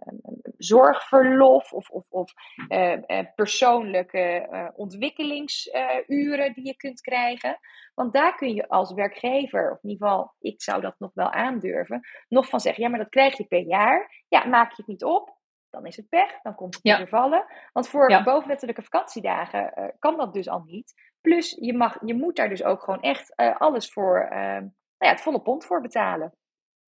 zorgverlof 0.57 1.73
of, 1.73 1.91
of, 1.91 2.11
of 2.11 2.33
uh, 2.69 2.93
uh, 2.93 3.21
persoonlijke 3.35 4.49
uh, 4.51 4.69
ontwikkelingsuren 4.75 6.53
die 6.55 6.67
je 6.67 6.77
kunt 6.77 7.01
krijgen. 7.01 7.59
Want 7.95 8.13
daar 8.13 8.37
kun 8.37 8.55
je 8.55 8.69
als 8.69 8.93
werkgever, 8.93 9.71
of 9.71 9.83
in 9.83 9.91
ieder 9.91 10.09
geval, 10.09 10.35
ik 10.39 10.63
zou 10.63 10.81
dat 10.81 10.95
nog 10.99 11.11
wel 11.15 11.31
aandurven, 11.31 12.01
nog 12.29 12.49
van 12.49 12.61
zeggen: 12.61 12.83
ja, 12.83 12.89
maar 12.89 12.99
dat 12.99 13.09
krijg 13.09 13.37
je 13.37 13.45
per 13.45 13.67
jaar. 13.67 14.25
Ja, 14.29 14.45
maak 14.45 14.71
je 14.71 14.77
het 14.77 14.87
niet 14.87 15.05
op, 15.05 15.37
dan 15.71 15.87
is 15.87 15.97
het 15.97 16.09
pech, 16.09 16.41
dan 16.43 16.55
komt 16.55 16.75
het 16.75 16.83
ja. 16.83 16.97
vervallen. 16.97 17.45
Want 17.73 17.89
voor 17.89 18.11
ja. 18.11 18.23
bovenwettelijke 18.23 18.83
vakantiedagen 18.83 19.95
kan 19.99 20.17
dat 20.17 20.33
dus 20.33 20.49
al 20.49 20.63
niet. 20.65 20.95
Plus, 21.21 21.57
je, 21.61 21.77
mag, 21.77 21.99
je 22.05 22.15
moet 22.15 22.37
daar 22.37 22.49
dus 22.49 22.65
ook 22.65 22.83
gewoon 22.83 23.01
echt 23.01 23.37
alles 23.37 23.93
voor, 23.93 24.27
nou 24.31 24.71
ja, 24.99 25.09
het 25.09 25.21
volle 25.21 25.43
pond 25.43 25.65
voor 25.65 25.81
betalen. 25.81 26.33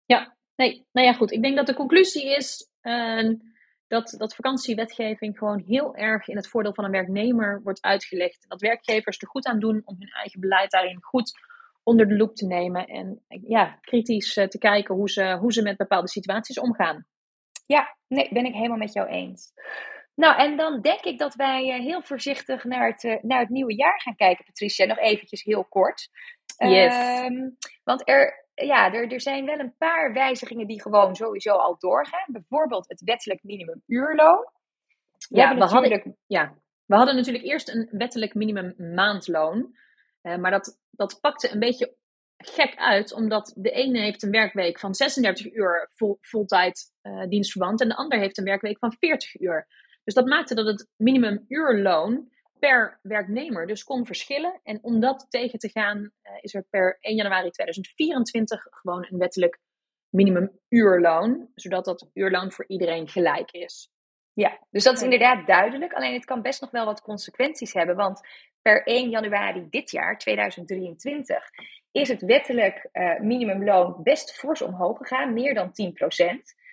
Ja, 0.06 0.36
nee, 0.56 0.86
nou 0.92 1.06
ja, 1.06 1.12
goed. 1.12 1.32
Ik 1.32 1.42
denk 1.42 1.56
dat 1.56 1.66
de 1.66 1.74
conclusie 1.74 2.36
is 2.36 2.70
dat, 3.88 4.14
dat 4.18 4.34
vakantiewetgeving 4.34 5.38
gewoon 5.38 5.62
heel 5.66 5.96
erg 5.96 6.28
in 6.28 6.36
het 6.36 6.48
voordeel 6.48 6.74
van 6.74 6.84
een 6.84 6.90
werknemer 6.90 7.60
wordt 7.62 7.82
uitgelegd. 7.82 8.44
Dat 8.48 8.60
werkgevers 8.60 9.18
er 9.18 9.28
goed 9.28 9.46
aan 9.46 9.58
doen 9.58 9.82
om 9.84 9.96
hun 9.98 10.08
eigen 10.08 10.40
beleid 10.40 10.70
daarin 10.70 11.02
goed 11.02 11.32
onder 11.82 12.08
de 12.08 12.16
loep 12.16 12.34
te 12.34 12.46
nemen. 12.46 12.86
En 12.86 13.24
ja, 13.28 13.78
kritisch 13.80 14.34
te 14.34 14.58
kijken 14.58 14.94
hoe 14.94 15.10
ze, 15.10 15.36
hoe 15.40 15.52
ze 15.52 15.62
met 15.62 15.76
bepaalde 15.76 16.08
situaties 16.08 16.58
omgaan. 16.58 17.06
Ja, 17.66 17.96
nee, 18.08 18.28
ben 18.32 18.44
ik 18.44 18.54
helemaal 18.54 18.76
met 18.76 18.92
jou 18.92 19.08
eens. 19.08 19.52
Nou, 20.14 20.38
en 20.38 20.56
dan 20.56 20.80
denk 20.80 21.00
ik 21.04 21.18
dat 21.18 21.34
wij 21.34 21.70
eh, 21.70 21.80
heel 21.80 22.02
voorzichtig 22.02 22.64
naar 22.64 22.86
het, 22.86 23.04
uh, 23.04 23.22
naar 23.22 23.40
het 23.40 23.48
nieuwe 23.48 23.74
jaar 23.74 24.00
gaan 24.00 24.16
kijken, 24.16 24.44
Patricia. 24.44 24.86
Nog 24.86 24.98
eventjes 24.98 25.42
heel 25.42 25.64
kort. 25.64 26.08
Yes. 26.56 27.24
Um, 27.24 27.56
want 27.84 28.08
er, 28.08 28.45
ja, 28.64 28.92
er, 28.92 29.12
er 29.12 29.20
zijn 29.20 29.44
wel 29.44 29.58
een 29.58 29.76
paar 29.78 30.12
wijzigingen 30.12 30.66
die 30.66 30.82
gewoon 30.82 31.16
sowieso 31.16 31.50
al 31.50 31.76
doorgaan. 31.78 32.26
Bijvoorbeeld 32.26 32.88
het 32.88 33.00
wettelijk 33.00 33.42
minimumuurloon. 33.42 34.50
Ja, 35.28 35.48
we, 35.48 35.54
natuurlijk... 35.54 35.92
hadden, 35.92 36.16
ja, 36.26 36.54
we 36.86 36.94
hadden 36.94 37.16
natuurlijk 37.16 37.44
eerst 37.44 37.68
een 37.68 37.88
wettelijk 37.90 38.34
minimum 38.34 38.74
maandloon. 38.94 39.76
Uh, 40.22 40.36
maar 40.36 40.50
dat, 40.50 40.78
dat 40.90 41.18
pakte 41.20 41.52
een 41.52 41.58
beetje 41.58 41.96
gek 42.36 42.76
uit, 42.76 43.12
omdat 43.12 43.52
de 43.56 43.70
ene 43.70 44.00
heeft 44.00 44.22
een 44.22 44.30
werkweek 44.30 44.78
van 44.78 44.94
36 44.94 45.52
uur 45.52 45.88
vol, 45.94 46.18
voltijd 46.20 46.92
uh, 47.02 47.26
dienstverband 47.28 47.80
en 47.80 47.88
de 47.88 47.96
ander 47.96 48.18
heeft 48.18 48.38
een 48.38 48.44
werkweek 48.44 48.78
van 48.78 48.92
40 48.98 49.40
uur. 49.40 49.66
Dus 50.04 50.14
dat 50.14 50.26
maakte 50.26 50.54
dat 50.54 50.66
het 50.66 50.88
minimumuurloon 50.96 52.28
per 52.58 52.98
werknemer 53.02 53.66
dus 53.66 53.84
kon 53.84 54.06
verschillen. 54.06 54.60
En 54.62 54.78
om 54.82 55.00
dat 55.00 55.26
tegen 55.28 55.58
te 55.58 55.68
gaan, 55.68 56.10
eh, 56.22 56.32
is 56.40 56.54
er 56.54 56.66
per 56.70 56.98
1 57.00 57.16
januari 57.16 57.50
2024 57.50 58.66
gewoon 58.70 59.06
een 59.10 59.18
wettelijk 59.18 59.58
minimumuurloon, 60.10 61.48
zodat 61.54 61.84
dat 61.84 62.10
uurloon 62.12 62.52
voor 62.52 62.64
iedereen 62.68 63.08
gelijk 63.08 63.50
is. 63.50 63.90
Ja, 64.32 64.58
dus 64.70 64.84
dat 64.84 64.96
is 64.96 65.02
inderdaad 65.02 65.46
duidelijk. 65.46 65.92
Alleen 65.92 66.12
het 66.12 66.24
kan 66.24 66.42
best 66.42 66.60
nog 66.60 66.70
wel 66.70 66.84
wat 66.84 67.00
consequenties 67.00 67.72
hebben. 67.72 67.96
Want 67.96 68.20
per 68.62 68.86
1 68.86 69.10
januari 69.10 69.66
dit 69.70 69.90
jaar, 69.90 70.18
2023, 70.18 71.50
is 71.92 72.08
het 72.08 72.22
wettelijk 72.22 72.88
uh, 72.92 73.20
minimumloon 73.20 74.02
best 74.02 74.32
fors 74.32 74.62
omhoog 74.62 74.98
gegaan, 74.98 75.32
meer 75.32 75.54
dan 75.54 75.68
10%. 75.68 75.74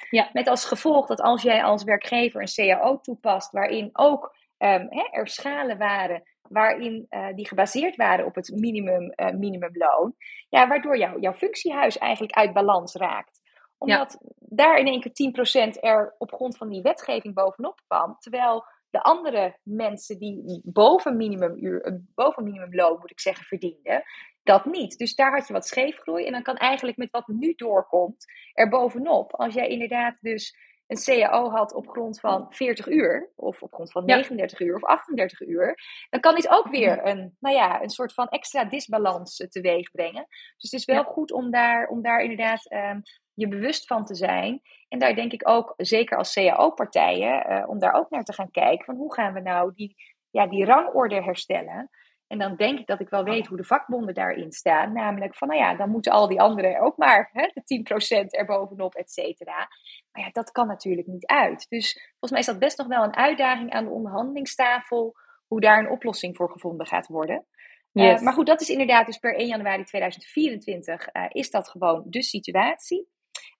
Ja. 0.10 0.30
Met 0.34 0.48
als 0.48 0.65
gevolg 0.65 1.08
dat 1.08 1.22
als 1.22 1.41
jij 1.41 1.63
als 1.63 1.84
werkgever 1.84 2.41
een 2.41 2.67
CAO 2.67 3.00
toepast, 3.00 3.52
waarin 3.52 3.89
ook 3.93 4.36
um, 4.63 4.88
hè, 4.89 5.08
er 5.12 5.28
schalen 5.28 5.78
waren 5.78 6.23
waarin 6.41 7.06
uh, 7.10 7.34
die 7.36 7.47
gebaseerd 7.47 7.95
waren 7.95 8.26
op 8.26 8.36
het 8.36 8.52
minimum, 8.56 9.13
uh, 9.15 9.30
minimumloon, 9.30 10.15
ja, 10.49 10.67
waardoor 10.67 10.97
jou, 10.97 11.19
jouw 11.19 11.34
functiehuis 11.34 11.97
eigenlijk 11.97 12.34
uit 12.34 12.54
balans 12.54 12.95
raakt 12.95 13.41
omdat 13.84 14.17
daar 14.39 14.78
in 14.78 14.88
één 14.88 15.02
keer 15.02 15.73
10% 15.76 15.80
er 15.80 16.15
op 16.17 16.34
grond 16.34 16.58
van 16.58 16.69
die 16.69 16.82
wetgeving 16.82 17.34
bovenop 17.34 17.82
kwam. 17.88 18.15
Terwijl 18.19 18.65
de 18.89 19.02
andere 19.02 19.58
mensen 19.63 20.19
die 20.19 20.62
boven, 20.63 21.17
minimumuur, 21.17 21.82
eh, 21.82 21.93
boven 22.15 22.43
minimumloon, 22.43 22.99
moet 22.99 23.12
ik 23.12 23.19
zeggen, 23.19 23.45
verdienden, 23.45 24.04
dat 24.43 24.65
niet. 24.65 24.97
Dus 24.97 25.15
daar 25.15 25.32
had 25.32 25.47
je 25.47 25.54
wat 25.54 25.67
scheefgroei. 25.67 26.26
En 26.26 26.32
dan 26.32 26.43
kan 26.43 26.56
eigenlijk 26.56 26.97
met 26.97 27.12
wat 27.12 27.28
nu 27.28 27.54
doorkomt, 27.56 28.26
er 28.54 28.69
bovenop, 28.69 29.34
als 29.34 29.54
jij 29.54 29.67
inderdaad 29.67 30.17
dus 30.19 30.56
een 30.93 31.19
CAO 31.19 31.49
had 31.49 31.73
op 31.73 31.88
grond 31.88 32.19
van 32.19 32.47
40 32.49 32.88
uur, 32.88 33.32
of 33.36 33.62
op 33.62 33.73
grond 33.73 33.91
van 33.91 34.06
39 34.06 34.60
uur 34.60 34.75
of 34.75 34.84
38 34.84 35.41
uur, 35.41 35.75
dan 36.10 36.19
kan 36.19 36.36
dit 36.36 36.49
ook 36.49 36.67
weer 36.67 37.06
een, 37.06 37.38
nou 37.39 37.56
ja, 37.56 37.82
een 37.82 37.89
soort 37.89 38.13
van 38.13 38.27
extra 38.27 38.65
disbalans 38.65 39.45
teweeg 39.49 39.91
brengen. 39.91 40.25
Dus 40.29 40.71
het 40.71 40.73
is 40.73 40.86
wel 40.86 41.03
goed 41.03 41.32
om 41.32 41.51
daar, 41.51 41.88
om 41.88 42.01
daar 42.01 42.21
inderdaad 42.21 42.71
um, 42.71 43.01
je 43.34 43.47
bewust 43.47 43.88
van 43.88 44.06
te 44.06 44.15
zijn. 44.15 44.62
En 44.89 44.99
daar 44.99 45.15
denk 45.15 45.32
ik 45.32 45.49
ook, 45.49 45.73
zeker 45.77 46.17
als 46.17 46.34
CAO-partijen, 46.34 47.51
uh, 47.51 47.63
om 47.69 47.79
daar 47.79 47.93
ook 47.93 48.10
naar 48.10 48.23
te 48.23 48.34
gaan 48.34 48.51
kijken. 48.51 48.86
Van 48.86 48.95
hoe 48.95 49.13
gaan 49.13 49.34
we 49.34 49.39
nou 49.39 49.71
die, 49.75 49.95
ja, 50.29 50.47
die 50.47 50.65
rangorde 50.65 51.21
herstellen? 51.23 51.89
En 52.34 52.39
dan 52.39 52.56
denk 52.56 52.80
ik 52.80 52.88
dat 52.88 53.00
ik 53.00 53.10
wel 53.10 53.24
weet 53.24 53.48
hoe 53.48 53.58
de 53.58 53.63
vakbonden 53.63 54.13
daarin 54.13 54.52
staan. 54.52 54.93
Namelijk 54.93 55.36
van, 55.36 55.48
nou 55.48 55.60
ja, 55.60 55.76
dan 55.76 55.89
moeten 55.89 56.12
al 56.12 56.28
die 56.28 56.41
anderen 56.41 56.80
ook 56.80 56.98
maar 56.98 57.30
hè, 57.32 57.50
de 57.54 58.24
10% 58.24 58.26
erbovenop, 58.26 58.96
et 58.96 59.12
cetera. 59.12 59.67
Maar 60.12 60.24
ja, 60.24 60.30
dat 60.32 60.52
kan 60.52 60.67
natuurlijk 60.67 61.08
niet 61.08 61.26
uit. 61.26 61.65
Dus 61.69 61.93
volgens 62.10 62.32
mij 62.32 62.39
is 62.39 62.46
dat 62.46 62.60
best 62.60 62.78
nog 62.78 62.88
wel 62.88 63.04
een 63.04 63.15
uitdaging 63.15 63.72
aan 63.72 63.84
de 63.84 63.89
onderhandelingstafel. 63.89 65.15
Hoe 65.48 65.62
daar 65.62 65.80
een 65.80 65.89
oplossing 65.89 66.36
voor 66.36 66.52
gevonden 66.52 66.88
gaat 66.88 67.08
worden. 67.08 67.46
Uh, 67.93 68.19
maar 68.19 68.34
goed, 68.34 68.46
dat 68.46 68.62
is 68.62 68.69
inderdaad 68.69 69.06
dus 69.06 69.17
per 69.17 69.36
1 69.36 69.48
januari 69.48 69.84
2024 69.84 71.13
uh, 71.13 71.26
is 71.30 71.52
dat 71.52 71.69
gewoon 71.69 72.04
de 72.06 72.24
situatie. 72.24 73.08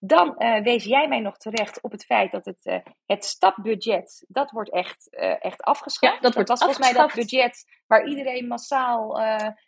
Dan 0.06 0.36
uh, 0.38 0.62
wees 0.62 0.84
jij 0.84 1.08
mij 1.08 1.20
nog 1.20 1.38
terecht 1.38 1.82
op 1.82 1.92
het 1.92 2.06
feit 2.06 2.32
dat 2.32 2.46
het, 2.46 2.66
uh, 2.66 2.78
het 3.06 3.26
stapbudget, 3.26 4.26
dat 4.28 4.52
wordt 4.52 4.72
echt, 4.72 5.08
uh, 5.12 5.46
echt 5.46 5.62
afgeschaft. 5.62 6.16
Ja, 6.16 6.22
dat, 6.22 6.34
wordt 6.34 6.50
was 6.50 6.60
volgens 6.60 6.80
mij 6.80 6.94
dat 6.94 7.14
budget 7.14 7.66
waar 7.88 8.08
iedereen 8.08 8.48
massaal 8.48 9.16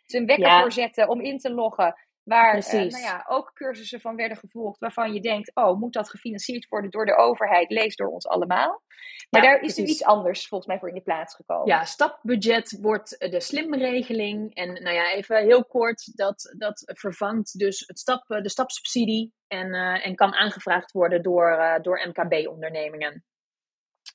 zijn 0.04 0.26
wekker 0.26 0.46
ja. 0.46 0.60
voor 0.60 0.72
zette 0.72 1.08
om 1.08 1.20
in 1.20 1.38
te 1.38 1.54
loggen. 1.54 1.94
Waar 2.26 2.66
nou 2.72 2.88
ja, 2.88 3.24
ook 3.28 3.50
cursussen 3.54 4.00
van 4.00 4.16
werden 4.16 4.36
gevolgd 4.36 4.78
waarvan 4.78 5.12
je 5.12 5.20
denkt, 5.20 5.54
oh, 5.54 5.78
moet 5.78 5.92
dat 5.92 6.10
gefinancierd 6.10 6.68
worden 6.68 6.90
door 6.90 7.06
de 7.06 7.16
overheid? 7.16 7.70
Lees 7.70 7.96
door 7.96 8.08
ons 8.08 8.26
allemaal. 8.26 8.82
Maar 9.30 9.44
ja, 9.44 9.50
daar 9.50 9.60
is 9.60 9.78
er 9.78 9.84
iets 9.84 10.04
anders 10.04 10.48
volgens 10.48 10.70
mij 10.70 10.78
voor 10.78 10.88
in 10.88 10.94
de 10.94 11.00
plaats 11.00 11.34
gekomen. 11.34 11.66
Ja, 11.66 11.84
stapbudget 11.84 12.78
wordt 12.80 13.16
de 13.18 13.40
slimregeling. 13.40 14.54
En 14.54 14.72
nou 14.72 14.94
ja, 14.94 15.12
even 15.12 15.44
heel 15.44 15.64
kort, 15.64 16.16
dat, 16.16 16.54
dat 16.56 16.82
vervangt 16.86 17.58
dus 17.58 17.84
het 17.86 17.98
stap, 17.98 18.24
de 18.26 18.50
stapsubsidie 18.50 19.32
en, 19.46 19.74
uh, 19.74 20.06
en 20.06 20.14
kan 20.14 20.34
aangevraagd 20.34 20.92
worden 20.92 21.22
door, 21.22 21.50
uh, 21.50 21.78
door 21.82 22.08
MKB-ondernemingen. 22.08 23.24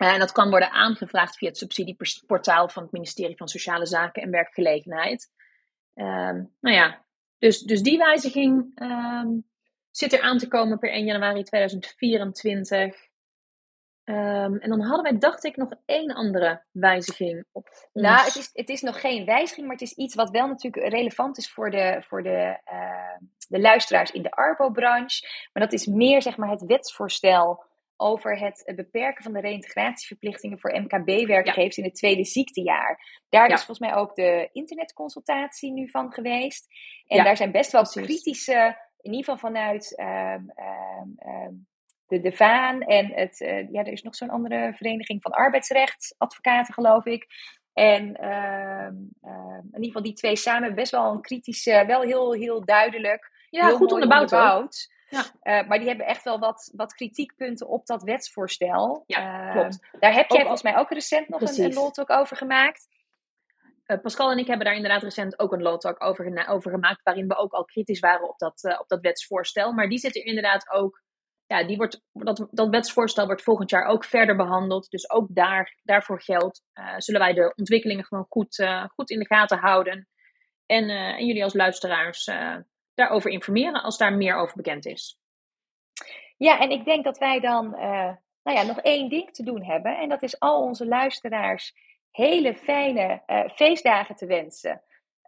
Uh, 0.02 0.14
en 0.14 0.20
dat 0.20 0.32
kan 0.32 0.50
worden 0.50 0.72
aangevraagd 0.72 1.38
via 1.38 1.48
het 1.48 1.58
subsidieportaal 1.58 2.70
van 2.70 2.84
het 2.84 2.92
ministerie 2.92 3.38
van 3.38 3.48
Sociale 3.48 3.86
Zaken 3.86 4.22
en 4.22 4.32
Werkgelegenheid. 4.32 5.30
Ehm, 5.94 6.44
nou 6.60 6.76
ja, 6.76 7.06
dus, 7.42 7.60
dus 7.60 7.82
die 7.82 7.98
wijziging 7.98 8.82
um, 8.82 9.44
zit 9.92 10.14
er 10.14 10.22
aan 10.22 10.38
te 10.38 10.48
komen 10.48 10.80
per 10.80 10.92
1 10.92 11.06
januari 11.06 11.44
2024. 11.44 13.10
Um, 14.04 14.58
en 14.58 14.70
dan 14.70 14.82
hadden 14.82 15.04
wij, 15.04 15.18
dacht 15.18 15.44
ik, 15.44 15.56
nog 15.56 15.74
één 15.86 16.14
andere 16.14 16.64
wijziging 16.72 17.46
op. 17.52 17.90
Nou, 17.94 18.26
het 18.26 18.36
is, 18.36 18.50
het 18.54 18.70
is 18.70 18.82
nog 18.82 19.00
geen 19.02 19.26
wijziging, 19.26 19.68
maar 19.68 19.76
het 19.76 19.88
is 19.88 19.94
iets 19.94 20.16
wat 20.16 20.30
wel 20.30 20.48
natuurlijk 20.48 20.88
relevant 20.94 21.38
is 21.38 21.52
voor 21.52 21.72
de, 21.72 22.04
voor 22.08 22.24
de, 22.24 22.60
uh, 22.72 23.28
de 23.48 23.60
luisteraars 23.60 24.12
in 24.12 24.22
de 24.22 24.32
Arbo-branche. 24.32 25.28
Maar 25.54 25.64
dat 25.64 25.74
is 25.74 25.86
meer 25.86 26.22
zeg 26.22 26.38
maar, 26.38 26.50
het 26.50 26.66
wetsvoorstel 26.66 27.64
over 28.02 28.40
het 28.40 28.74
beperken 28.76 29.24
van 29.24 29.34
de 29.34 29.40
reïntegratieverplichtingen 29.40 30.60
voor 30.60 30.80
MKB-werkgevers 30.82 31.76
ja. 31.76 31.84
in 31.84 31.90
het 31.90 31.98
tweede 31.98 32.26
ziektejaar. 32.26 33.22
Daar 33.30 33.48
ja. 33.48 33.54
is 33.54 33.64
volgens 33.64 33.90
mij 33.90 33.96
ook 33.96 34.16
de 34.16 34.50
internetconsultatie 34.52 35.72
nu 35.72 35.90
van 35.90 36.14
geweest. 36.14 36.68
En 37.08 37.18
ja. 37.18 37.24
daar 37.24 37.38
zijn 37.38 37.52
best 37.52 37.72
wel 37.72 37.84
kritische, 37.84 38.78
in 39.02 39.14
ieder 39.14 39.34
geval 39.34 39.38
vanuit 39.38 40.00
um, 40.00 40.52
um, 41.28 41.68
de, 42.08 42.20
de 42.20 42.32
VAAN 42.32 42.82
en 42.82 43.14
het, 43.14 43.40
uh, 43.40 43.72
ja, 43.72 43.80
er 43.84 43.92
is 43.92 44.02
nog 44.02 44.16
zo'n 44.16 44.30
andere 44.30 44.74
vereniging 44.76 45.22
van 45.22 45.32
arbeidsrechtadvocaten, 45.32 46.74
geloof 46.74 47.06
ik. 47.06 47.28
En 47.74 48.16
in 49.72 49.84
ieder 49.84 49.86
geval 49.86 50.02
die 50.02 50.14
twee 50.14 50.36
samen 50.36 50.76
best 50.76 50.92
wel 50.92 51.12
een 51.12 51.22
kritische, 51.22 51.84
wel 51.88 52.02
heel, 52.02 52.34
heel 52.34 52.66
duidelijk. 52.66 53.32
Ja, 53.50 53.66
heel 53.66 53.78
goed 53.78 53.92
onderbouwd. 53.92 54.90
Ja. 55.12 55.62
Uh, 55.62 55.68
maar 55.68 55.78
die 55.78 55.88
hebben 55.88 56.06
echt 56.06 56.24
wel 56.24 56.40
wat, 56.40 56.72
wat 56.76 56.94
kritiekpunten 56.94 57.68
op 57.68 57.86
dat 57.86 58.04
wetsvoorstel. 58.04 59.04
Ja, 59.08 59.52
klopt. 59.52 59.88
Daar 60.00 60.14
heb 60.14 60.30
jij 60.30 60.40
ook, 60.40 60.48
volgens 60.48 60.62
mij 60.62 60.78
ook 60.78 60.90
recent 60.90 61.30
nog 61.30 61.40
precies. 61.40 61.58
een, 61.58 61.66
een 61.66 61.74
law 61.74 61.92
talk 61.92 62.10
over 62.10 62.38
gemaakt. 62.38 62.88
Pascal 64.02 64.32
en 64.32 64.38
ik 64.38 64.48
hebben 64.48 64.66
daar 64.66 64.76
inderdaad 64.76 65.04
recent 65.04 65.40
ook 65.40 65.52
een 65.52 65.62
law 65.62 65.80
talk 65.80 66.04
over, 66.04 66.48
over 66.48 66.72
gemaakt, 66.72 67.04
waarin 67.04 67.28
we 67.28 67.36
ook 67.36 67.52
al 67.52 67.66
kritisch 67.66 68.00
waren 68.00 68.30
op 68.30 68.38
dat, 68.38 68.78
op 68.80 68.88
dat 68.88 69.02
wetsvoorstel. 69.02 69.74
Maar 69.74 69.90
die 69.90 69.98
zit 69.98 70.16
er 70.16 70.26
inderdaad 70.26 70.70
ook 70.70 71.02
ja, 71.52 71.64
die 71.64 71.78
wordt, 71.78 72.02
dat, 72.12 72.48
dat 72.52 72.70
wetsvoorstel 72.70 73.26
wordt 73.26 73.42
volgend 73.42 73.70
jaar 73.70 73.86
ook 73.86 74.06
verder 74.06 74.36
behandeld. 74.36 74.90
Dus 74.90 75.10
ook 75.10 75.28
daar, 75.30 75.78
daarvoor 75.84 76.22
geldt, 76.22 76.64
uh, 76.74 76.94
zullen 76.98 77.22
wij 77.22 77.34
de 77.34 77.54
ontwikkelingen 77.56 78.06
gewoon 78.06 78.26
goed, 78.30 78.58
uh, 78.58 78.86
goed 78.86 79.10
in 79.10 79.20
de 79.20 79.26
gaten 79.26 79.58
houden. 79.58 80.08
En, 80.66 80.90
uh, 80.90 80.96
en 80.96 81.26
jullie 81.26 81.44
als 81.44 81.54
luisteraars 81.54 82.30
daarover 83.02 83.32
informeren 83.32 83.84
als 83.84 83.98
daar 83.98 84.14
meer 84.14 84.36
over 84.36 84.56
bekend 84.56 84.86
is. 84.86 85.20
Ja, 86.38 86.60
en 86.60 86.70
ik 86.70 86.86
denk 86.86 87.04
dat 87.04 87.18
wij 87.18 87.40
dan 87.40 87.70
nou 88.44 88.58
ja, 88.58 88.64
nog 88.64 88.80
één 88.80 89.10
ding 89.10 89.32
te 89.32 89.44
doen 89.44 89.64
hebben. 89.64 89.98
En 89.98 90.10
dat 90.10 90.24
is 90.24 90.40
al 90.40 90.62
onze 90.62 90.88
luisteraars 90.88 91.74
hele 92.12 92.56
fijne 92.56 93.22
feestdagen 93.56 94.16
te 94.16 94.26
wensen. 94.26 94.82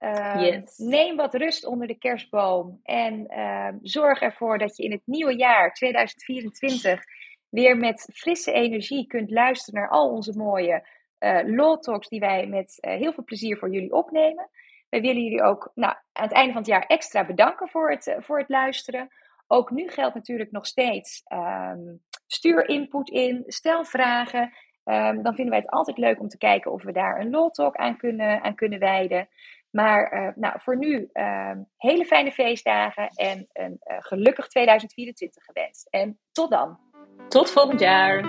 Uh, 0.04 0.36
yes. 0.40 0.78
Neem 0.78 1.16
wat 1.16 1.34
rust 1.34 1.66
onder 1.66 1.88
de 1.88 1.98
kerstboom 1.98 2.80
en 2.84 3.28
uh, 3.32 3.68
zorg 3.82 4.22
ervoor 4.22 4.58
dat 4.58 4.78
je 4.78 4.84
in 4.84 4.92
het 4.92 5.02
nieuwe 5.06 5.36
jaar 5.36 5.74
2024 5.74 7.04
weer 7.50 7.78
met 7.78 8.10
frisse 8.14 8.52
energie 8.52 9.08
kunt 9.08 9.32
luisteren 9.32 9.80
naar 9.80 9.90
al 9.90 10.10
onze 10.10 10.38
mooie 10.38 10.88
uh, 11.20 11.40
law 11.46 11.80
talks 11.80 12.10
die 12.10 12.20
wij 12.20 12.48
met 12.48 12.78
heel 12.80 13.14
veel 13.14 13.24
plezier 13.24 13.58
voor 13.58 13.70
jullie 13.70 13.94
opnemen. 13.94 14.50
Wij 14.94 15.02
willen 15.02 15.24
jullie 15.24 15.44
ook 15.44 15.72
nou, 15.76 15.94
aan 16.12 16.24
het 16.24 16.32
einde 16.32 16.52
van 16.52 16.62
het 16.62 16.72
jaar 16.72 16.86
extra 16.86 17.26
bedanken 17.26 17.70
voor 17.70 17.92
het, 17.92 18.16
voor 18.20 18.40
het 18.40 18.50
luisteren. 18.50 19.08
Ook 19.48 19.72
nu 19.72 19.90
geldt 19.90 20.16
natuurlijk 20.16 20.52
nog 20.52 20.66
steeds: 20.66 21.24
um, 21.34 22.02
stuur 22.28 22.70
input 22.70 23.10
in, 23.10 23.44
stel 23.48 23.86
vragen. 23.86 24.42
Um, 24.86 25.24
dan 25.24 25.36
vinden 25.36 25.50
wij 25.50 25.60
het 25.60 25.70
altijd 25.70 25.98
leuk 25.98 26.20
om 26.20 26.28
te 26.28 26.38
kijken 26.38 26.72
of 26.72 26.84
we 26.84 26.92
daar 26.92 27.20
een 27.20 27.30
law 27.30 27.52
talk 27.52 27.76
aan 27.76 27.98
kunnen, 27.98 28.42
aan 28.42 28.56
kunnen 28.56 28.80
wijden. 28.80 29.28
Maar 29.70 30.14
uh, 30.14 30.30
nou, 30.36 30.60
voor 30.60 30.78
nu 30.78 31.10
uh, 31.14 31.52
hele 31.78 32.06
fijne 32.06 32.32
feestdagen 32.32 33.08
en 33.08 33.48
een 33.54 33.82
uh, 33.84 33.98
gelukkig 34.00 34.48
2024 34.48 35.44
gewenst. 35.44 35.88
En 35.90 36.20
tot 36.32 36.50
dan. 36.50 36.80
Tot 37.28 37.52
volgend 37.52 37.80
jaar. 37.80 38.22